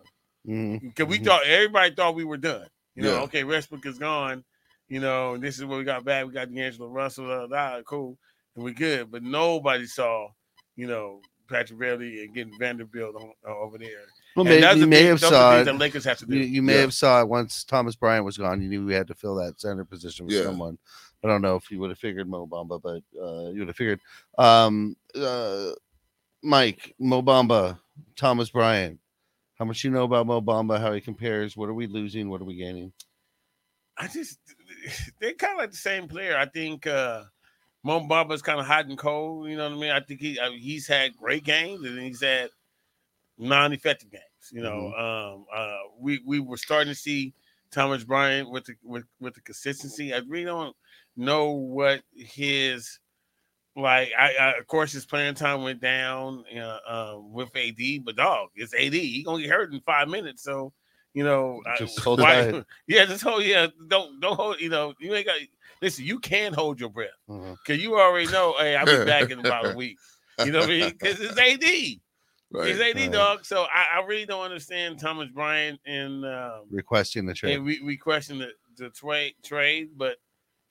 [0.81, 1.25] because we Mhm.
[1.25, 2.67] thought everybody thought we were done.
[2.95, 3.21] You know, Yeah.
[3.23, 4.43] okay, Westbrook is gone.
[4.89, 6.25] You know, and this is what we got back.
[6.27, 8.17] We got D'Angelo Russell, blah, blah, cool,
[8.55, 9.09] and we're good.
[9.09, 10.27] But nobody saw,
[10.75, 13.89] you know, Patrick Beverley and getting Vanderbilt on, uh, over there.
[14.35, 15.63] Well, And may, you the may thing- have the saw it.
[15.65, 16.35] that Lakers have to do.
[16.37, 16.81] You, you may Yeah.
[16.81, 18.61] have saw it once Thomas Bryant was gone.
[18.61, 20.43] You knew we had to fill that center position with Yeah.
[20.43, 20.77] someone.
[21.23, 23.77] I don't know if you would have figured Mo Bamba, but uh, you would have
[23.77, 24.01] figured.
[24.37, 25.71] Um, uh,
[26.41, 27.79] Mike, Mo Bamba,
[28.15, 28.99] Thomas Bryant.
[29.63, 30.77] How much you know about Mo Bamba?
[30.77, 31.55] How he compares?
[31.55, 32.27] What are we losing?
[32.27, 32.91] What are we gaining?
[33.97, 34.37] I just
[35.21, 36.35] they're kind of like the same player.
[36.35, 37.23] I think uh
[37.81, 39.47] Mo Bamba's kind of hot and cold.
[39.47, 39.91] You know what I mean?
[39.91, 42.49] I think he mean, he's had great games and he's had
[43.37, 44.51] non-effective games.
[44.51, 47.33] You know, um, uh, we we were starting to see
[47.71, 50.13] Thomas Bryant with the with with the consistency.
[50.13, 50.75] I really don't
[51.15, 52.99] know what his
[53.75, 54.09] like.
[54.17, 58.49] I, I of course his playing time went down uh, um, with AD, but dog,
[58.55, 58.93] it's AD.
[58.93, 60.43] He gonna get hurt in five minutes.
[60.43, 60.73] So
[61.13, 63.43] you know, I- Just hold why- yeah, just hold.
[63.43, 64.59] Yeah, don't don't hold.
[64.59, 65.37] You know, you ain't got.
[65.81, 68.55] Listen, you can hold your breath because you already know.
[68.57, 69.97] Hey, I'll be back in about a week.
[70.45, 70.89] You know what I mean?
[70.91, 71.99] Because it's AD.
[72.51, 72.69] Right.
[72.69, 73.11] It's AD, right.
[73.11, 73.45] dog.
[73.45, 77.55] So I, I really don't understand Thomas Bryant and um, Requesting the trade.
[77.55, 80.17] and we, we question the, the trade trade, but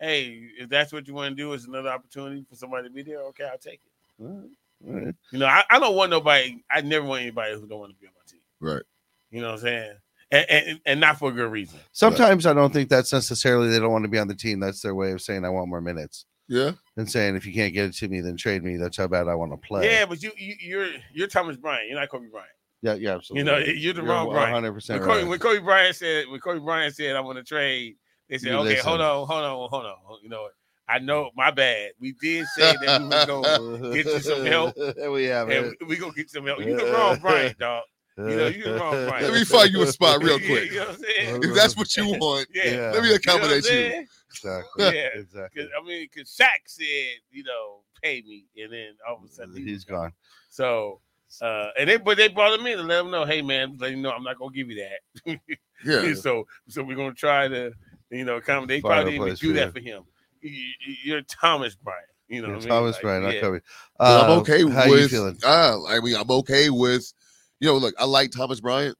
[0.02, 3.02] hey, if that's what you want to do, it's another opportunity for somebody to be
[3.02, 3.20] there.
[3.20, 3.92] Okay, I'll take it.
[4.20, 4.50] All right,
[4.86, 5.14] all right.
[5.30, 6.62] You know, I, I don't want nobody.
[6.70, 8.40] I never want anybody who don't want to be on my team.
[8.60, 8.82] Right.
[9.30, 9.92] You know what I'm saying?
[10.30, 11.78] And, and, and not for a good reason.
[11.92, 14.60] Sometimes I don't think that's necessarily they don't want to be on the team.
[14.60, 16.24] That's their way of saying I want more minutes.
[16.48, 16.72] Yeah.
[16.96, 18.76] And saying if you can't get it to me, then trade me.
[18.76, 19.90] That's how bad I want to play.
[19.90, 21.88] Yeah, but you, you you're you're Thomas Bryant.
[21.88, 22.50] You're not Kobe Bryant.
[22.82, 23.38] yeah, yeah, absolutely.
[23.38, 24.52] You know, you're the wrong Bryant.
[24.52, 25.28] One hundred When percent Kobe, right.
[25.28, 27.96] when Kobe Bryant said when Kobe Bryant said I want to trade
[28.28, 28.86] They said, You okay, listen.
[28.88, 30.18] hold on, hold on, hold on.
[30.22, 30.48] You know,
[30.88, 31.92] I know my bad.
[32.00, 34.74] We did say that we were gonna get you some help.
[34.96, 35.76] There we have and it.
[35.80, 36.60] we, we gonna get some help.
[36.60, 37.82] You can wrong Brian, dog.
[38.16, 39.24] You know, you can wrong Brian.
[39.24, 40.70] Let me find you a spot real Yeah, quick.
[40.72, 41.42] you know what I'm saying?
[41.44, 42.64] If that's what you want, Yeah.
[42.64, 42.90] Yeah.
[42.92, 43.68] let me You know accommodate you.
[43.70, 44.06] saying?
[44.30, 44.84] Exactly.
[44.84, 45.08] Yeah.
[45.14, 45.62] Exactly.
[45.62, 49.28] 'Cause, I mean, because Shaq said, you know, pay me, and then all of a
[49.28, 50.12] sudden he He's gone.
[50.48, 51.00] So,
[51.40, 53.92] uh, and they but they brought him in to let him know, hey man, let
[53.92, 54.84] him know I'm not gonna give you
[55.24, 55.40] that.
[55.84, 56.14] Yeah.
[56.14, 57.72] so so we're gonna try to,
[58.12, 58.82] you know, accommodate.
[58.82, 60.02] They Find a probably didn't even do for that for him.
[60.40, 60.50] You-
[60.86, 62.06] you- You're Thomas Bryant.
[62.28, 62.68] You know, Yeah, what I mean?
[62.68, 63.40] Thomas Like, Bryant, not yeah.
[63.40, 63.60] Kobe.
[63.98, 65.00] But I'm Uh, okay How with.
[65.02, 65.38] you feeling?
[65.44, 67.12] Uh, I mean, I'm okay with.
[67.60, 68.96] You know, look, I like Thomas Bryant.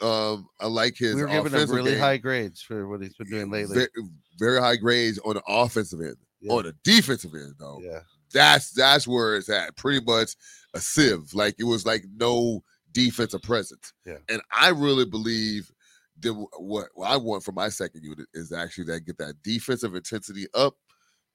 [0.00, 1.14] Um, I like his.
[1.14, 2.00] We were giving him really game.
[2.00, 3.74] high grades for what he's been doing lately.
[3.76, 3.88] Very,
[4.38, 6.16] very high grades on the offensive end.
[6.40, 6.52] Yeah.
[6.54, 8.00] On the defensive end, though, Yeah.
[8.32, 9.76] that's that's where it's at.
[9.76, 10.36] Pretty much
[10.72, 11.34] a sieve.
[11.34, 13.92] Like it was like no defensive presence.
[14.06, 14.16] Yeah.
[14.30, 15.70] And I really believe
[16.22, 19.94] that what, what I want for my second unit is actually that get that defensive
[19.94, 20.76] intensity up.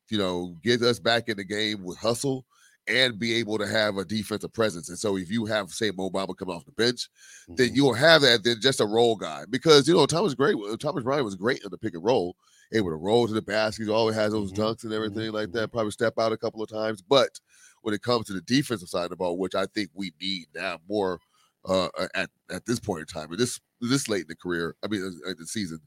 [0.10, 2.46] You know, get us back in the game with hustle
[2.88, 4.90] and be able to have a defensive presence.
[4.90, 7.10] And so if you have say Mo Bamba come off the bench,
[7.58, 7.76] then Mhm.
[7.76, 10.56] you'll have that than just a roll guy because you know Thomas great.
[10.80, 12.36] Thomas Bryant was great in the pick and roll,
[12.72, 13.86] able to roll to the basket.
[13.86, 15.72] He always has those Mhm, dunks and everything like that.
[15.72, 17.40] Probably step out a couple of times, but
[17.82, 20.48] when it comes to the defensive side of the ball, which I think we need
[20.54, 21.20] now more
[21.66, 24.88] uh, at at this point in time, and this this late in the career, I
[24.88, 25.80] mean, uh, at the season,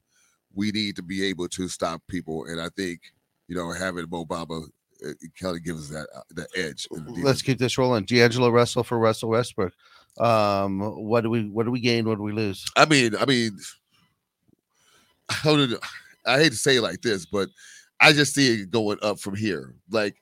[0.54, 3.00] we need to be able to stop people, and I think
[3.48, 4.64] you know having Mo Bamba.
[4.64, 6.86] uh, It kind of gives us that uh, that edge.
[6.90, 8.04] the Let's keep this rolling.
[8.04, 9.72] D'Angelo Russell for Russell Westbrook.
[10.18, 12.08] Um, what do we what do we gain?
[12.08, 12.64] What do we lose?
[12.76, 13.58] I mean, I mean,
[15.28, 15.74] how did
[16.26, 17.48] I hate to say it like this, but
[18.00, 19.74] I just see it going up from here.
[19.90, 20.16] Like,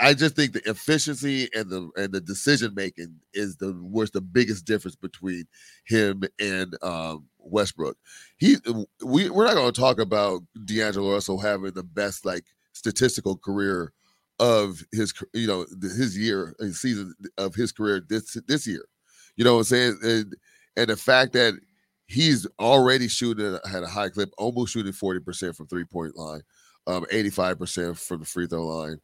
[0.00, 4.22] I just think the efficiency and the and the decision making is the where's the
[4.22, 5.44] biggest difference between
[5.84, 7.96] him and um, Westbrook.
[8.38, 8.56] He
[9.04, 13.92] we we're not going to talk about D'Angelo Russell having the best like statistical career
[14.38, 18.86] of his you know his year his season of his career this this year.
[19.36, 19.98] You know what I'm saying?
[20.02, 20.36] And,
[20.76, 21.54] and the fact that
[22.06, 26.42] he's already shooting at a high clip, almost shooting 40% from three point line,
[26.86, 29.00] um, 85% from the free throw line.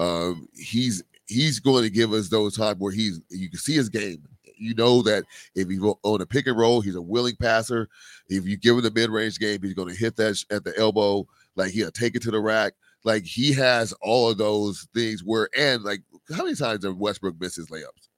[0.00, 3.88] Um, he's he's going to give us those times where he's you can see his
[3.88, 4.24] game.
[4.58, 5.24] You know that
[5.54, 7.88] if he's on a pick and roll, he's a willing passer.
[8.28, 10.76] If you give him the mid range game, he's going to hit that at the
[10.78, 11.26] elbow,
[11.56, 12.74] like he'll take it to the rack.
[13.04, 16.00] Like he has all of those things where, and like
[16.36, 18.08] how many times did Westbrook miss his layups?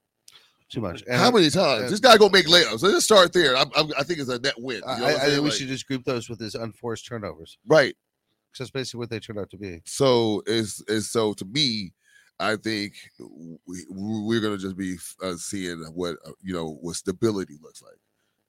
[0.69, 1.03] Too much.
[1.09, 1.83] How many times?
[1.83, 2.81] and- this guy gonna make layups.
[2.81, 3.55] Let's just start there.
[3.55, 4.77] I'm, I'm, I think it's a net win.
[4.77, 5.31] You I, know I'm I saying?
[5.31, 7.57] think we should just group those with his unforced turnovers.
[7.67, 7.95] right.
[8.53, 9.81] Because that's basically what they turned out to be.
[9.85, 11.91] So is is so to me,
[12.39, 12.93] I think
[13.65, 17.97] we, we're gonna just be uh, seeing what uh, you know what stability looks like.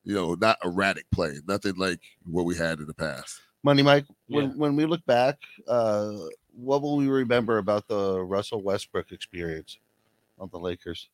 [0.05, 3.41] You know, not erratic play, nothing like what we had in the past.
[3.63, 4.57] Money Mike, when, Yeah.
[4.57, 6.13] when we look back, uh,
[6.55, 9.79] what will we remember about the Russell Westbrook experience
[10.39, 11.09] on the Lakers?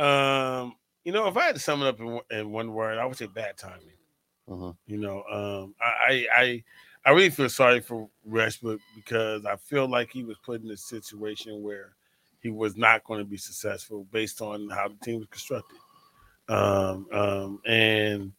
[0.00, 2.98] Um, you know, if I had to sum it up in, one- in one word,
[2.98, 3.94] I would say bad timing.
[4.48, 4.72] Uh-huh.
[4.88, 6.64] You know, um, I, I I
[7.06, 10.76] I really feel sorry for Westbrook because I feel like he was put in a
[10.76, 11.92] situation where
[12.42, 15.78] he was not going to be successful based on how the team was constructed.
[16.48, 18.32] Um, um, and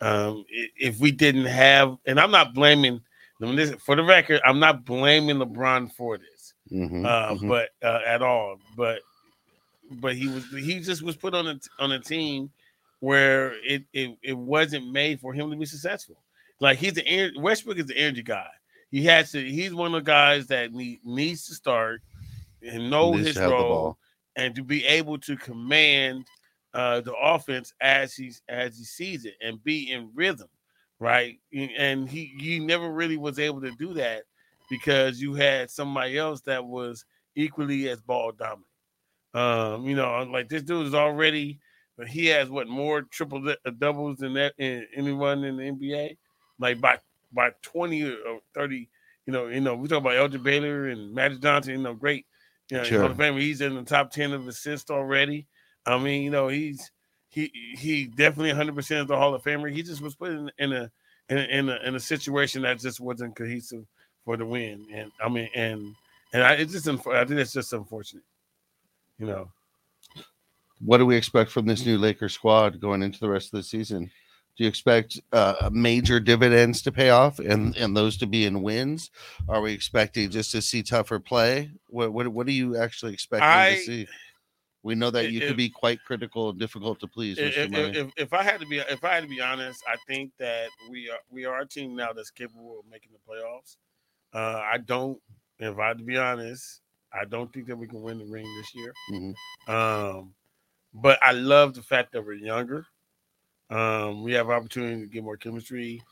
[0.00, 3.00] um, if we didn't have, and I'm not blaming
[3.84, 7.48] for the record, I'm not blaming LeBron for this Mhm, uh, mhm.
[7.48, 8.58] but uh, at all.
[8.76, 9.00] But
[10.00, 12.50] but he was he just was put on a on a team
[13.00, 16.16] where it it, it wasn't made for him to be successful.
[16.60, 18.48] Like he's the Westbrook is the energy guy.
[18.90, 19.44] He has to.
[19.44, 22.00] He's one of the guys that need, needs to start
[22.62, 23.98] and know Needs his to have the role
[24.36, 26.24] and to be able to command
[26.74, 30.48] uh, the offense as he as he sees it and be in rhythm,
[30.98, 31.38] right?
[31.52, 34.24] And he he never really was able to do that
[34.70, 37.04] because you had somebody else that was
[37.36, 38.66] equally as ball dominant.
[39.34, 41.58] Um, you know, like this dude is already,
[41.96, 46.16] but he has what more triple uh, doubles than that in anyone in the NBA,
[46.58, 46.98] like by
[47.32, 48.88] by twenty or thirty.
[49.26, 51.72] You know, you know, we talk about Elgin Baylor and Magic Johnson.
[51.72, 52.26] You know, great.
[52.70, 53.00] You know, Sure.
[53.02, 53.40] Hall of Famer.
[53.40, 55.46] He's in the top ten of assists already.
[55.86, 56.90] I mean, you know, he's
[57.28, 59.72] he he definitely 100 percent is the Hall of Famer.
[59.72, 60.90] He just was put in, in a
[61.28, 63.84] in a, in a in a situation that just wasn't cohesive
[64.24, 64.86] for the win.
[64.92, 65.94] And I mean, and
[66.32, 68.24] and I it's just I think it's just unfortunate.
[69.18, 69.50] You know,
[70.80, 73.62] What do we expect from this new Lakers squad going into the rest of the
[73.62, 74.10] season?
[74.56, 78.62] Do you expect uh, major dividends to pay off and, and those to be in
[78.62, 79.10] wins?
[79.48, 81.70] Are we expecting just to see tougher play?
[81.88, 84.06] What what, what are you actually expecting I- to see?
[84.84, 87.38] We know that you if- could be quite critical and difficult to please.
[87.38, 87.88] if, Mr.
[87.88, 90.30] if, if, if I had to be if I had to be honest, I think
[90.38, 93.76] that we are we are a team now that's capable of making the playoffs.
[94.34, 95.18] Uh, I don't.
[95.58, 96.82] If I had to be honest,
[97.12, 98.92] I don't think that we can win the ring this year.
[99.10, 99.34] Mhm.
[99.68, 100.34] Um,
[100.92, 102.86] but I love the fact that we're younger.
[103.70, 106.02] Um, we have opportunity to get more chemistry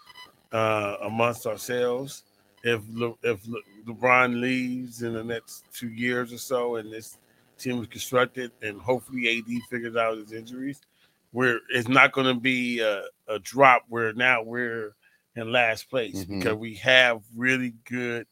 [0.53, 2.25] uh, amongst ourselves.
[2.65, 7.19] If Le, if Le, LeBron leaves in the next two years or so, and this
[7.59, 10.81] team is constructed, and hopefully AD figures out his injuries,
[11.33, 14.95] where it's not going to be a, a drop where now we're
[15.37, 16.39] in last place Mhm.
[16.39, 18.27] because we have really good,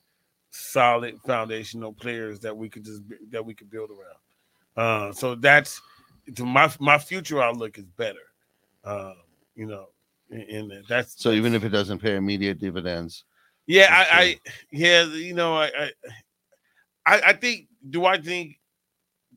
[0.50, 4.18] solid foundational players that we could just that we could build around.
[4.76, 5.80] Uh, so that's
[6.36, 8.29] to my my future outlook is better.
[8.84, 9.14] Um,
[9.54, 9.86] you know,
[10.30, 10.84] and, that.
[10.88, 13.24] that's so even if it doesn't pay immediate dividends,
[13.66, 14.40] yeah, I, I
[14.72, 15.90] yeah, you know, I, I
[17.06, 18.58] I I think do I think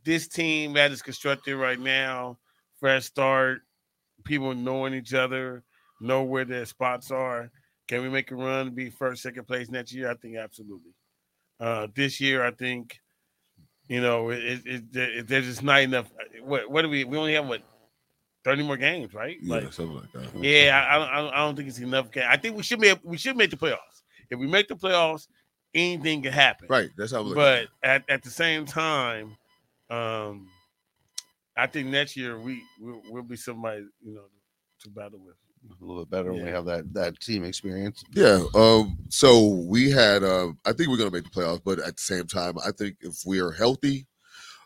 [0.05, 2.37] this team that is constructed right now,
[2.79, 3.61] fresh start,
[4.23, 5.63] people knowing each other,
[5.99, 7.51] know where their spots are.
[7.87, 10.09] Can we make a run be first, second place next year?
[10.09, 10.91] I think absolutely.
[11.59, 12.99] Uh, this year, I think,
[13.87, 16.11] you know, it, it, it, it- there's just not enough.
[16.41, 17.03] What what do we?
[17.03, 17.61] We only have what
[18.43, 19.37] thirty more games, right?
[19.41, 20.43] Yeah, Like, something like that.
[20.43, 22.11] yeah, I, I, don't- I don't think it's enough.
[22.11, 22.25] Game.
[22.27, 24.01] I think we should be we should make the playoffs.
[24.29, 25.27] If we make the playoffs,
[25.73, 26.67] anything can happen.
[26.69, 26.89] Right.
[26.97, 27.33] That's how I'm.
[27.33, 29.35] But at, at the same time,
[29.89, 30.47] um,
[31.55, 34.23] I think next year we we'll, we'll be somebody you know
[34.81, 35.35] to battle with.
[35.81, 38.03] a little bit better when we have that that team experience.
[38.13, 38.43] Yeah.
[38.55, 38.97] Um.
[39.09, 40.23] So we had.
[40.23, 40.57] Um.
[40.65, 43.21] I think we're gonna make the playoffs, but at the same time, I think if
[43.25, 44.07] we are healthy,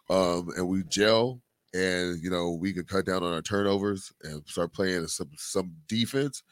[0.09, 1.41] um, and we gel,
[1.73, 5.75] and you know, we could cut down on our turnovers and start playing some some
[5.87, 6.43] defense.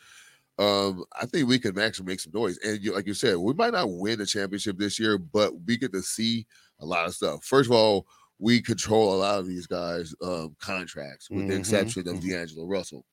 [0.57, 2.57] Um, I think we can actually make some noise.
[2.59, 5.77] And you, like you said, we might not win the championship this year, but we
[5.77, 6.47] get to see
[6.79, 7.43] a lot of stuff.
[7.43, 8.07] First of all,
[8.39, 12.21] we control a lot of these guys' um, contracts, with the Mhm, exception of mhm.
[12.21, 13.05] D'Angelo Russell.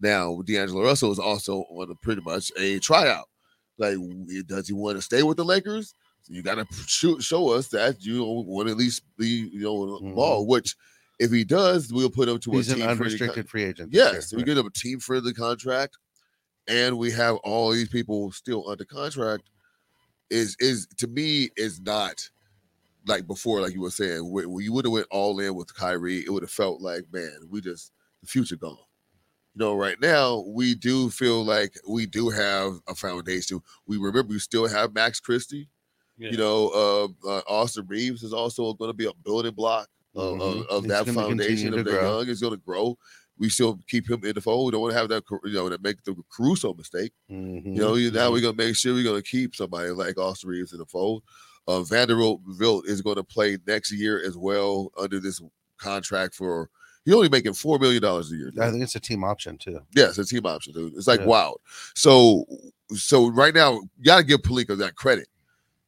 [0.00, 3.28] Now, D'Angelo Russell is also on a pretty much a tryout.
[3.78, 3.96] Like,
[4.46, 5.94] does he want to stay with the Lakers?
[6.28, 6.66] You got to
[7.20, 10.48] show us that you want to at least be, you know, involved.
[10.48, 10.76] Which,
[11.20, 12.50] if he does, we'll put him to.
[12.50, 13.92] He's a an team friendly unrestricted free agent.
[13.92, 14.46] this year, Yes, we right.
[14.46, 15.98] get him a team friendly contract,
[16.66, 19.50] and we have all these people still under contract.
[20.30, 22.28] Is is to me is not
[23.06, 25.74] like before, like you were saying, where, where you would have went all in with
[25.74, 26.20] Kyrie.
[26.20, 27.92] It would have felt like, man, we just
[28.22, 28.78] the future gone.
[29.54, 33.60] You know, right now we do feel like we do have a foundation.
[33.86, 35.68] We remember we still have Max Christie.
[36.16, 36.30] Yeah.
[36.30, 36.68] You know,
[37.24, 40.60] uh, uh, Austin Reaves is also going to be a building block of, Mhm.
[40.62, 42.18] of, of that foundation of the grow.
[42.20, 42.28] young.
[42.28, 42.98] is going to grow.
[43.38, 44.66] We still keep him in the fold.
[44.66, 47.12] We don't want to have that, you know, that make the Caruso mistake.
[47.30, 50.50] Mhm, You know, you- now we're gonna make sure we're gonna keep somebody like Austin
[50.50, 51.22] Reaves in the fold.
[51.66, 52.40] Uh, Vanderbilt
[52.86, 55.40] is going to play next year as well under this
[55.78, 56.68] contract for.
[57.06, 58.52] He's only making four million dollars a year.
[58.60, 59.80] I think it's a team option too.
[59.94, 60.92] Yes, a team option, dude.
[60.96, 61.26] It's like Yeah.
[61.26, 61.60] wild.
[61.94, 62.44] So,
[62.94, 65.28] so right now, you got to give Pelinka that credit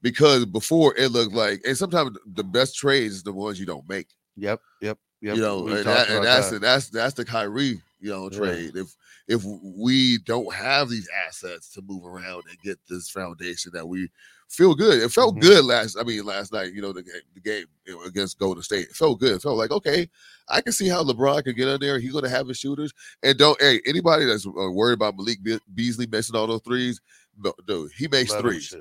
[0.02, 3.88] because before it looked like, and sometimes the best trades is the ones you don't
[3.88, 4.08] make.
[4.36, 5.36] Yep, yep, yep.
[5.36, 6.60] You know, and, that, and that's that.
[6.60, 8.38] that's that's the Kyrie, you know, Yeah.
[8.38, 8.76] trade.
[8.76, 8.94] If
[9.28, 14.10] if we don't have these assets to move around and get this foundation that we
[14.48, 15.02] feel good.
[15.02, 15.40] It felt Mhm.
[15.40, 15.96] good last.
[15.98, 17.64] I mean, last night, you know, the game, the game
[18.04, 18.88] against Golden State.
[18.88, 19.32] It felt good.
[19.36, 20.10] It felt like okay,
[20.48, 21.98] I can see how LeBron can get in there.
[21.98, 22.92] He's going to have his shooters.
[23.22, 27.00] And don't hey anybody that's uh, worried about Malik Be- Beasley missing all those threes.
[27.38, 28.74] No, dude, he makes Let threes.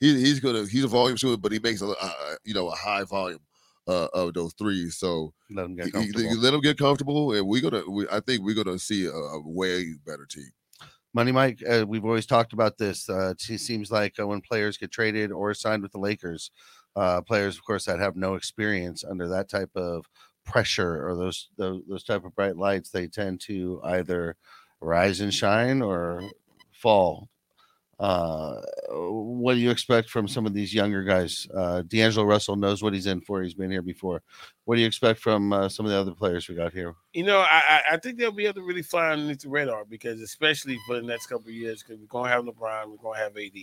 [0.00, 2.74] He, he's gonna he's a volume shooter, but he makes a uh, you know a
[2.74, 3.40] high volume
[3.88, 4.96] uh, of those threes.
[4.96, 6.20] So Let them get comfortable.
[6.22, 7.82] you let them get comfortable, and we're gonna.
[7.88, 10.50] We, I think we're gonna see a, a way better team.
[11.14, 13.08] Money Mike, uh, we've always talked about this.
[13.08, 16.50] Uh, it seems like uh, when players get traded or signed with the Lakers,
[16.96, 20.04] uh, players, of course, that have no experience under that type of
[20.44, 24.36] pressure or those those, those type of bright lights, they tend to either
[24.80, 26.22] rise and shine or
[26.72, 27.28] fall.
[27.98, 31.48] Uh, what do you expect from some of these younger guys?
[31.54, 33.42] Uh, D'Angelo Russell knows what he's in for.
[33.42, 34.22] He's been here before.
[34.64, 36.94] What do you expect from uh, some of the other players we got here?
[37.12, 40.20] You know, I, I think they'll be able to really fly underneath the radar because
[40.20, 43.36] especially for the next couple of years, because we're gonna have LeBron, we're gonna have
[43.36, 43.58] AD,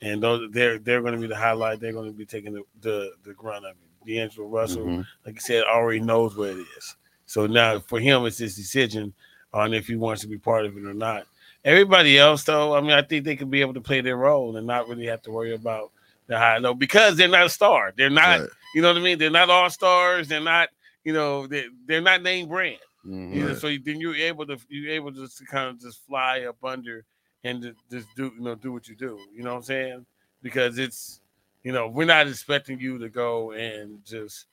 [0.00, 1.80] and those they're they're gonna be the highlight.
[1.80, 4.06] They're gonna be taking the the, the grunt of it.
[4.06, 5.06] D'Angelo Russell, Mhm.
[5.26, 6.96] like you said, already knows what it is.
[7.26, 9.12] So now for him, it's his decision
[9.52, 11.26] on if he wants to be part of it or not.
[11.66, 14.56] Everybody else, though, I mean, I think they could be able to play their role
[14.56, 15.90] and not really have to worry about
[16.28, 17.92] the high low because they're not a star.
[17.96, 18.48] They're not, Right.
[18.74, 19.18] you know what I mean?
[19.18, 20.28] They're not all stars.
[20.28, 20.68] They're not,
[21.04, 22.78] you know, they're, they're not name brand.
[23.04, 23.34] Mhm.
[23.34, 26.04] You know, so you- then you're able to you're able to just kind of just
[26.06, 27.04] fly up under
[27.44, 29.18] and just do you know do what you do.
[29.32, 30.06] You know what I'm saying?
[30.42, 31.20] Because it's
[31.62, 34.46] you know we're not expecting you to go and just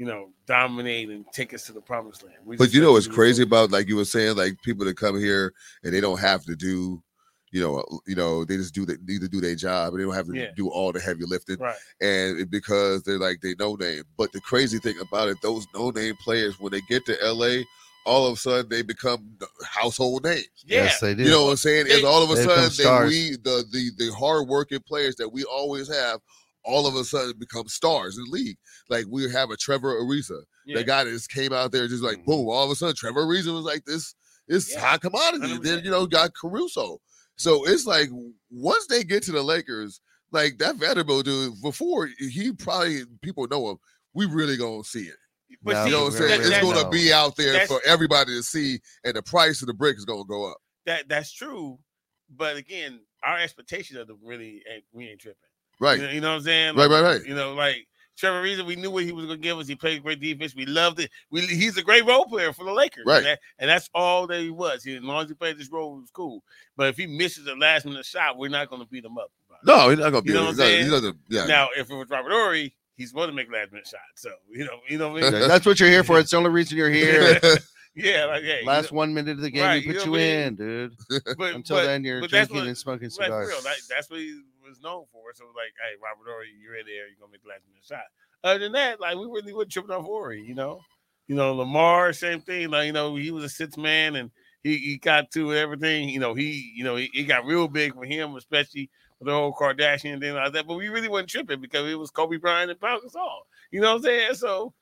[0.00, 2.36] you know, dominate and take us to the promised land.
[2.46, 3.48] We But you know what's crazy go.
[3.48, 5.52] about like you were saying, like people that come here
[5.84, 7.02] and they don't have to do,
[7.52, 10.06] you know, you know, they just do they need to do their job and they
[10.06, 10.52] don't have to Yeah.
[10.56, 11.58] do all the heavy lifting.
[11.58, 11.76] Right.
[12.00, 14.04] And it, because they're like they no name.
[14.16, 17.64] But the crazy thing about it, those no name players when they get to LA,
[18.06, 19.36] all of a sudden they become
[19.66, 20.48] household names.
[20.64, 20.84] Yeah.
[20.84, 21.24] Yes, they do.
[21.24, 21.88] You know what I'm saying?
[21.88, 22.78] They- Is all of a sudden stars.
[22.78, 26.20] that we the the the hard working players that we always have,
[26.64, 28.56] all of a sudden become stars in the league.
[28.88, 30.76] Like we have a Trevor Ariza, yeah.
[30.78, 33.24] the guy that just came out there just like boom, all of a sudden Trevor
[33.26, 34.14] Ariza was like this
[34.48, 34.80] this Yeah.
[34.80, 35.58] high commodity.
[35.58, 36.98] Then you know got Caruso.
[37.36, 38.08] So it's like
[38.50, 40.00] once they get to the Lakers,
[40.32, 43.76] like that Vanderbilt dude before he probably people know him.
[44.12, 45.14] We really gonna see it.
[45.62, 46.28] But Yeah, see, You know what I'm saying?
[46.30, 49.62] that- It's really gonna be out there that's- for everybody to see, and the price
[49.62, 50.58] of the brick is gonna go up.
[50.86, 51.78] that that's true.
[52.34, 55.49] But again, our expectations of them really ain't we ain't tripping.
[55.80, 55.98] Right.
[55.98, 56.76] You know, you know what I'm saying?
[56.76, 57.26] Right, Like, right, right.
[57.26, 59.66] You know, like Trevor Ariza, we knew what he was gonna give us.
[59.66, 60.54] He played great defense.
[60.54, 61.10] We loved it.
[61.30, 63.04] We he's a great role player for the Lakers.
[63.06, 63.16] Right.
[63.18, 64.84] And, that- and that's all that he was.
[64.84, 66.42] He, as long as he played this role, it was cool.
[66.76, 69.30] But if he misses a last minute shot, we're not gonna beat him up.
[69.64, 70.28] No, he's not gonna be.
[70.30, 71.18] You know he's what I'm not- he saying?
[71.28, 71.46] Yeah.
[71.46, 74.02] Now, if it was Robert Horry, he's supposed to make last minute shots.
[74.16, 75.48] So you know, you know what I mean?
[75.48, 76.18] That's what you're here for.
[76.18, 77.40] It's the only reason you're here.
[77.94, 80.12] yeah, like hey, you Last know, one minute of the game, Right, you put know
[80.12, 80.36] you I mean?
[80.46, 80.96] in, dude.
[81.38, 83.48] but, Until but- then, you're drinking what- and smoking cigars.
[83.48, 83.60] real.
[83.62, 85.22] That, that's what he was known for.
[85.34, 88.04] So like, hey, Robert Horry, you're in there, you're gonna make the last minute shot.
[88.44, 90.80] Other than that, like we really wouldn't tripping off Horry, you know.
[91.26, 92.70] You know, Lamar, same thing.
[92.70, 94.30] Like, you know, he was a six man and
[94.64, 96.08] he, he got to everything.
[96.08, 99.32] You know, he, you know, he, it got real big for him, especially with the
[99.32, 100.66] whole Kardashian thing like that.
[100.66, 103.42] But we really wasn't tripping because it was Kobe Bryant and Pau Gasol.
[103.70, 104.34] You know what I'm saying?
[104.34, 104.72] So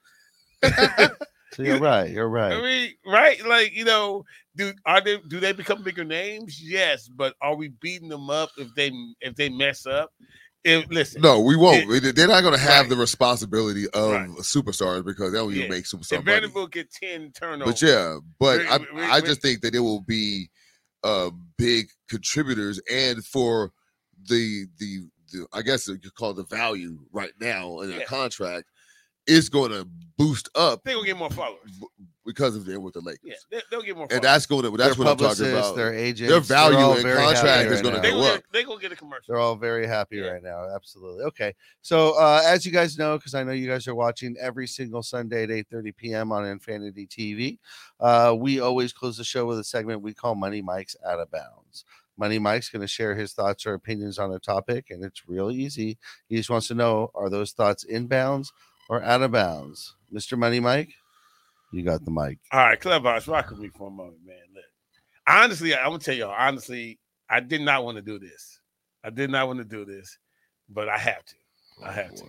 [1.52, 2.10] So you're right.
[2.10, 2.52] You're right.
[2.52, 2.62] I right.
[2.62, 3.46] mean, right?
[3.46, 4.24] Like, you know,
[4.56, 6.60] do are they do they become bigger names?
[6.62, 10.10] Yes, but are we beating them up if they if they mess up?
[10.64, 11.88] If listen, No, we won't.
[11.90, 12.90] It- They're not going to have Right.
[12.90, 14.28] the responsibility of Right.
[14.40, 15.68] superstars because they don't even Yeah.
[15.68, 16.40] make superstar if money.
[16.40, 19.74] Vanderbilt get ten turnovers, But yeah, but We- I, we- I we- just think that
[19.74, 20.50] it will be
[21.04, 23.72] uh big contributors and for
[24.28, 27.98] the the, the I guess you could call it the value right now in a
[27.98, 28.04] Yeah.
[28.04, 28.68] contract
[29.28, 31.80] is going to boost up They're gonna get more followers.
[32.26, 33.20] because of them with the Lakers.
[33.22, 34.08] Yeah, they, they'll get more.
[34.10, 35.76] And that's going to that's their what I'm talking about.
[35.76, 38.02] their agents, Their they're value all in very happy contract is right gonna now.
[38.02, 38.34] they go gonna up.
[38.34, 39.24] get, they gonna get a commercial.
[39.28, 40.30] They're all very happy Yeah.
[40.30, 40.66] right now.
[40.74, 41.22] Absolutely.
[41.26, 41.54] Okay.
[41.82, 45.04] So uh, as you guys know, because I know you guys are watching every single
[45.04, 46.32] Sunday at 8:30 p.m.
[46.32, 47.58] on Infinity TV,
[48.00, 51.30] uh, we always close the show with a segment we call Money Mike's Out of
[51.30, 51.84] Bounds.
[52.16, 55.52] Money Mike's going to share his thoughts or opinions on a topic, and it's real
[55.52, 55.96] easy.
[56.28, 58.52] He just wants to know: Are those thoughts in bounds
[58.88, 59.94] or out of bounds?
[60.12, 60.38] Mr.
[60.38, 60.90] Money Mike,
[61.72, 62.38] you got the mic.
[62.52, 64.36] All right, Clubhouse, rock with me for a moment, man.
[64.54, 64.64] Look,
[65.26, 66.34] honestly, I'm gonna tell y'all.
[66.36, 68.60] Honestly, I did not want to do this.
[69.04, 70.18] I did not want to do this,
[70.68, 71.34] but I have to.
[71.84, 72.24] I have to.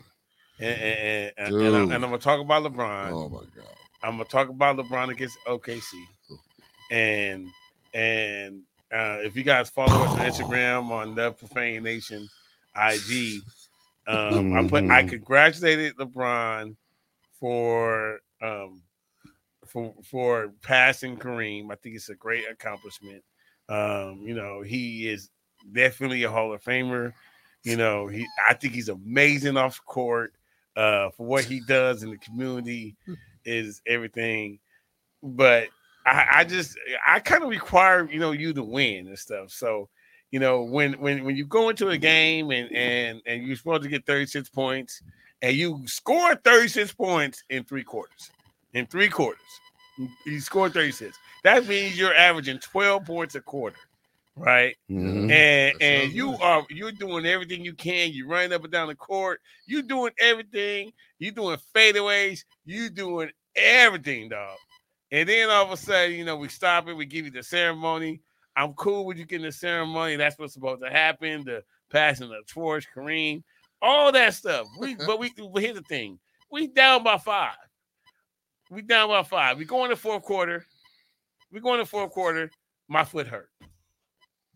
[0.60, 3.12] And, and, and, and, I'm, and I'm gonna talk about LeBron.
[3.12, 3.74] Oh my god.
[4.04, 5.94] I'm gonna talk about LeBron against OKC,
[6.92, 7.48] and
[7.94, 12.28] and uh, if you guys follow us on Instagram on the Profane Nation
[12.76, 13.42] IG,
[14.10, 15.10] um, I put I Mhm.
[15.10, 16.76] congratulated LeBron
[17.40, 18.82] for um
[19.68, 21.72] for for passing Kareem.
[21.72, 23.24] I think it's a great accomplishment.
[23.70, 25.30] Um, you know, he is
[25.74, 27.14] definitely a Hall of Famer.
[27.64, 30.34] You know, he I think he's amazing off court.
[30.76, 32.96] Uh, for what he does in the community
[33.44, 34.60] is everything.
[35.22, 35.68] But
[36.06, 39.52] I, I just I kind of require you know you to win and stuff.
[39.52, 39.90] So
[40.32, 43.84] you know when when when you go into a game and and and you're supposed
[43.84, 45.02] to get 36 points
[45.42, 48.32] and you score 36 points in three quarters
[48.74, 49.42] in three quarters
[50.26, 53.78] you- score 36 that means you're averaging 12 points a quarter
[54.36, 55.32] right Mhm.
[55.32, 56.42] and That and you good.
[56.42, 58.12] are you're doing everything you can.
[58.14, 59.42] You're running up and down the court.
[59.66, 60.94] You're doing everything.
[61.18, 62.46] You're doing fadeaways.
[62.66, 64.58] You're doing everything, dog.
[65.12, 66.94] And then all of a sudden, you know, we stop it.
[66.94, 68.22] We give you the ceremony.
[68.56, 70.16] I'm cool with you getting the ceremony.
[70.16, 71.44] That's what's supposed to happen.
[71.46, 73.44] The passing the torch, Kareem,
[73.82, 74.68] all that stuff.
[74.80, 76.20] We but we but here's the thing:
[76.52, 77.56] we down by five.
[78.70, 79.58] We down by five.
[79.58, 80.66] We going to fourth quarter.
[81.52, 82.52] We going to fourth quarter.
[82.88, 83.50] My foot hurt.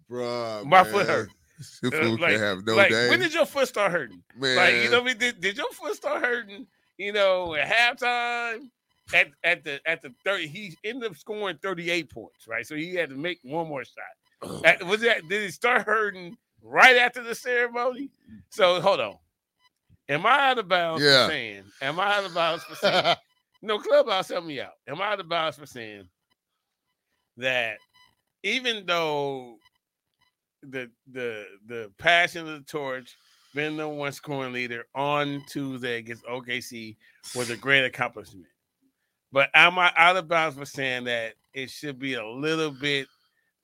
[0.10, 0.91] Bruh, My man.
[0.91, 1.30] foot hurt.
[1.82, 3.10] This Uh, like- can have no like, day.
[3.10, 4.22] when did your foot start hurting?
[4.36, 4.56] man.
[4.58, 5.18] Like, you know, what I mean?
[5.18, 6.68] did, did your foot start hurting?
[6.98, 8.70] You know, at halftime,
[9.14, 12.66] at at the at the thirty, he ended up scoring thirty eight points, right?
[12.66, 14.64] So he had to make one more shot.
[14.66, 18.10] At- was that did he start hurting right after the ceremony?
[18.49, 19.16] So hold on,
[20.10, 21.26] am I out of bounds Yeah.
[21.26, 21.64] for saying?
[21.82, 23.16] Am I out of bounds for saying?
[23.62, 24.74] no, clubhouse, help me out.
[24.88, 26.08] Am I out of bounds for saying
[27.38, 27.78] that
[28.43, 29.58] even though
[30.62, 33.16] the the the passion of the torch
[33.54, 36.95] been the one scoring leader on Tuesday against OKC
[37.36, 38.47] was a great accomplishment.
[39.34, 43.08] But am I out of bounds for saying that it should be a little bit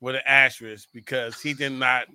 [0.00, 2.06] with an asterisk because he did not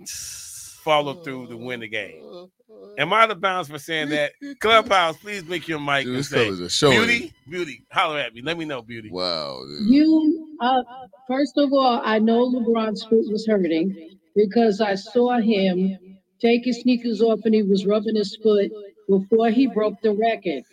[0.83, 2.49] follow through to win the game?
[2.97, 4.33] Am I out of bounds for saying that?
[4.59, 6.97] Clubhouse, please make your mic Dude, and say, fella's a showing.
[6.97, 8.41] Beauty, beauty, holler at me.
[8.41, 9.09] Let me know, beauty.
[9.09, 9.61] Wow.
[9.65, 9.87] dude.
[9.87, 10.83] You, uh,
[11.25, 15.97] first of all, I know LeBron's foot was hurting because I saw him
[16.41, 18.69] take his sneakers off and he was rubbing his foot
[19.07, 20.63] before he broke the record.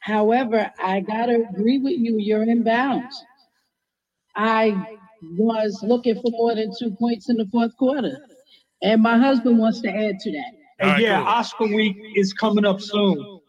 [0.00, 3.24] However, I gotta agree with you, you're in bounds.
[4.36, 8.18] I was looking for more than two points in the fourth quarter.
[8.82, 10.52] And my husband wants to add to that.
[10.80, 11.26] And right, yeah, cool.
[11.26, 13.40] Oscar week is coming up soon.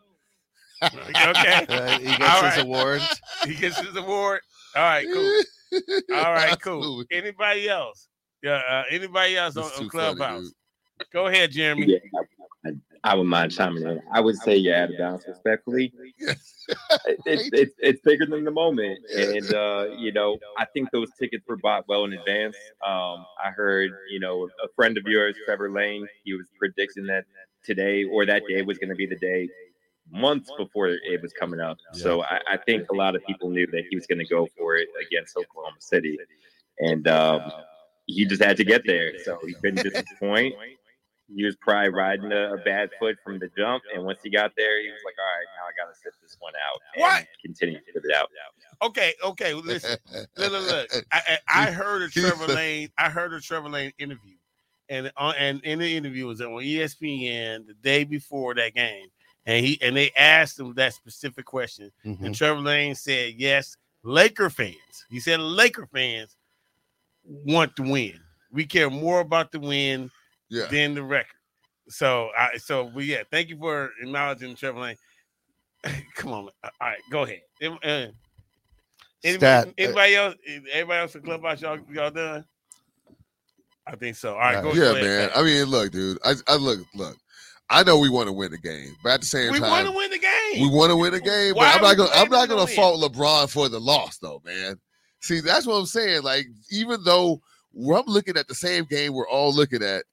[1.22, 1.64] Okay.
[1.70, 2.58] Uh, he gets All his right.
[2.58, 3.22] awards.
[3.44, 4.42] He gets his award.
[4.76, 5.36] All right, cool.
[6.12, 7.06] All right, cool.
[7.12, 8.08] Anybody else?
[8.44, 10.54] Yeah, uh, anybody else on, It's on too funny, Clubhouse?
[11.14, 11.88] Go ahead, Jeremy.
[11.88, 12.00] Yeah,
[13.04, 14.02] I, would mind chiming in.
[14.14, 15.94] I would say you're out of bounds respectfully.
[17.06, 21.10] It- it's, it's it's bigger than the moment, and uh, you know I think those
[21.20, 22.56] tickets were bought well in advance.
[22.86, 27.26] Um, I heard you know a friend of yours, Trevor Lane, he was predicting that
[27.66, 29.50] today or that day was going to be the day
[30.10, 31.78] months before it was coming up.
[31.94, 34.48] So I, I think a lot of people knew that he was going to go
[34.58, 36.18] for it against Oklahoma City,
[36.80, 37.52] and um,
[38.06, 39.12] he just had to get there.
[39.26, 40.56] So he couldn't disappoint.
[41.36, 44.52] He was probably riding a, a bad foot from the jump, and once he got
[44.58, 47.02] there, he was like, "All right, now I got to sit this one out and
[47.02, 47.28] What?
[47.44, 48.30] continue to sit it out."
[48.82, 49.54] Okay, okay.
[49.54, 49.98] well, Listen,
[50.38, 51.06] look, look, look.
[51.12, 52.90] I, I, I heard a Trevor Lane.
[52.98, 54.36] I heard a Trevor Lane interview,
[54.90, 59.08] and on and in the interview was on ESPN the day before that game,
[59.46, 62.22] and he and they asked him that specific question, Mhm.
[62.26, 66.36] and Trevor Lane said, "Yes, Laker fans." He said, "Laker fans
[67.24, 68.20] want to win.
[68.52, 70.10] We care more about the win
[70.52, 70.66] Yeah.
[70.70, 71.26] than the record."
[71.90, 73.24] So, I so we yeah.
[73.32, 74.96] Thank you for acknowledging Trevor Lane.
[76.16, 77.42] Come on, uh, all right, go ahead.
[77.84, 78.08] Uh,
[79.24, 79.68] Anybody, Stat.
[79.68, 80.36] Uh, anybody else?
[80.48, 81.62] Eh, Everybody else in clubhouse?
[81.62, 82.46] Y'all, y'all done?
[83.86, 84.34] I think so.
[84.34, 85.30] All right, go yeah, ahead, man.
[85.30, 85.38] Pat.
[85.38, 86.18] I mean, look, dude.
[86.24, 87.18] I, I look, look.
[87.70, 89.70] I know we want to win the game, but at the same we time, we
[89.70, 90.62] want to win the game.
[90.62, 91.56] we want to win the game.
[91.56, 92.10] Why but I'm not gonna.
[92.14, 92.76] I'm not gonna win?
[92.76, 94.80] fault LeBron for the loss, though, man.
[95.22, 96.24] See, that's what I'm saying.
[96.24, 97.42] Like, even though
[97.74, 100.04] we're, I'm looking at the same game we're all looking at,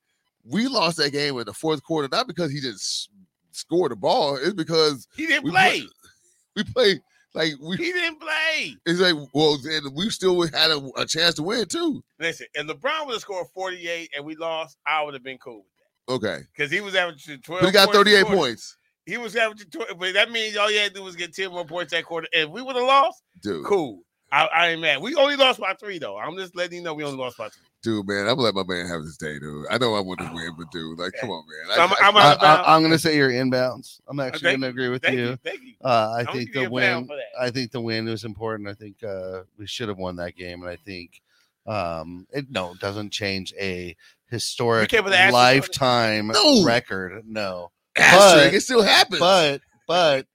[0.50, 3.08] we lost that game in the fourth quarter, not because he didn't s-
[3.52, 4.36] score the ball.
[4.36, 5.82] It's because he didn't we play.
[6.56, 7.00] we played
[7.34, 7.76] like we.
[7.76, 8.74] He didn't play.
[8.86, 12.02] It's like well, then we still had a, a chance to win too.
[12.18, 15.58] Listen, if LeBron would have scored 48 and we lost, I would have been cool
[15.58, 17.60] with that Okay, because he was averaging 12.
[17.60, 18.36] but he got 38 quarter.
[18.36, 21.34] points, He was averaging 12, but that means all you had to do was get
[21.34, 22.26] 10 more points that quarter.
[22.32, 23.64] If we would have lost, dude.
[23.66, 24.00] cool.
[24.30, 25.00] I, I ain't mad.
[25.00, 26.18] We only lost by three, though.
[26.18, 27.62] I'm just letting you know we only lost by three.
[27.82, 29.64] Dude, man, I'm gonna let my man have his day, dude.
[29.70, 31.76] I know I want to win, but dude, like, come on, man.
[31.76, 34.00] So I'm- I, I'm I, I, I, I'm going to say you're inbounds.
[34.08, 35.28] I'm actually thank going to agree with Thank you.
[35.28, 35.36] you.
[35.44, 35.74] Thank you.
[35.82, 37.18] Uh, I I'm think the give you a pound win.
[37.40, 38.68] I think the win was important.
[38.68, 41.22] I think uh, we should have won that game, and I think
[41.66, 43.94] um, it no it doesn't change a
[44.30, 45.54] historic care for the asterisk on it?
[45.54, 46.64] lifetime No.
[46.64, 47.22] record.
[47.26, 49.20] No, but- it still happens.
[49.20, 50.26] but but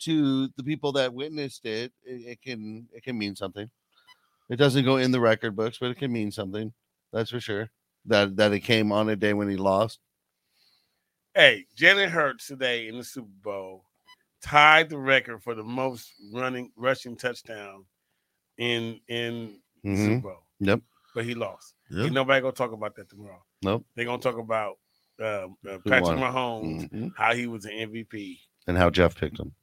[0.00, 3.70] to the people that witnessed it, it, it can it can mean something.
[4.48, 6.72] It doesn't go in the record books, but it can mean something.
[7.12, 7.70] That's for sure.
[8.06, 9.98] That that it came on a day when he lost.
[11.34, 13.84] Hey, Jalen Hurts today in the Super Bowl
[14.42, 17.84] tied the record for the most running rushing touchdown
[18.58, 20.04] in in the Mhm.
[20.06, 20.42] Super Bowl.
[20.60, 20.80] Yep.
[21.14, 21.74] But he lost.
[21.90, 22.04] Yeah.
[22.04, 23.42] Ain't nobody gonna talk about that tomorrow.
[23.62, 23.84] Nope.
[23.94, 24.78] They're gonna talk about
[25.18, 26.18] uh, uh, Patrick?
[26.18, 27.12] Mahomes, Mhm.
[27.16, 28.38] how he was an MVP.
[28.66, 29.54] And how Jeff picked him.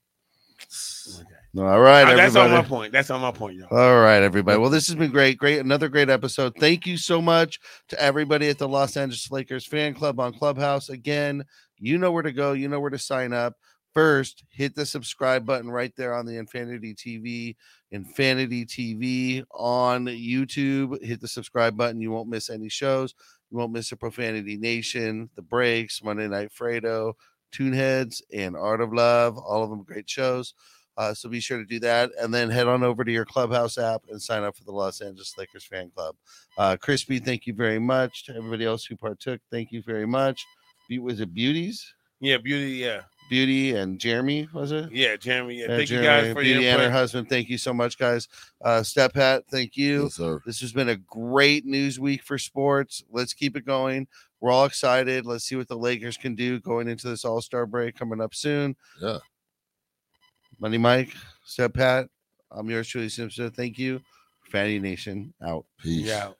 [1.19, 1.25] Okay.
[1.57, 2.91] All right, Uh, that's on my point.
[2.91, 3.67] That's on my point, y'all.
[3.77, 4.57] All right, everybody.
[4.59, 5.37] Well, this has been great.
[5.37, 5.59] Great.
[5.59, 6.53] Another great episode.
[6.59, 7.59] Thank you so much
[7.89, 10.89] to everybody at the Los Angeles Lakers fan club on Clubhouse.
[10.89, 11.43] Again,
[11.77, 13.55] you know where to go, you know where to sign up.
[13.93, 17.55] First, hit the subscribe button right there on the Infinity TV,
[17.91, 21.03] Infinity TV on YouTube.
[21.03, 22.01] Hit the subscribe button.
[22.01, 23.13] You won't miss any shows.
[23.51, 27.13] You won't miss the Profanity Nation, The Breaks, Monday Night Fredo,
[27.53, 29.37] Tuneheads, and Art of Love.
[29.37, 30.53] All of them great shows.
[30.97, 33.77] Uh, so be sure to do that, and then head on over to your Clubhouse
[33.77, 36.15] app and sign up for the Los Angeles Lakers fan club.
[36.57, 38.25] Uh, Crispy, thank you very much.
[38.25, 40.45] To everybody else who partook, thank you very much.
[40.87, 42.73] Be- Was it Beauties, Yeah, beauty.
[42.73, 43.01] Yeah,
[43.33, 44.47] Beauty, and Jeremy?
[44.53, 44.91] Was it?
[44.91, 45.55] yeah, Jeremy.
[45.55, 47.29] Yeah, Yeah, thank Jeremy, you guys for your Beauty and her husband.
[47.29, 48.27] Thank you so much, guys.
[48.63, 50.03] Uh, Stat Pat, thank you.
[50.03, 50.39] Yes, sir.
[50.45, 53.03] This has been a great news week for sports.
[53.09, 54.07] Let's keep it going.
[54.39, 55.25] We're all excited.
[55.25, 58.35] Let's see what the Lakers can do going into this All Star break coming up
[58.35, 58.75] soon.
[59.01, 59.17] Yeah.
[60.59, 61.09] Money Mike,
[61.43, 62.09] Stat Pat.
[62.51, 63.49] I'm yours truly, Simpson.
[63.49, 63.99] Thank you.
[64.51, 65.65] Fanny Nation out.
[65.81, 66.05] Peace.
[66.05, 66.33] Yeah.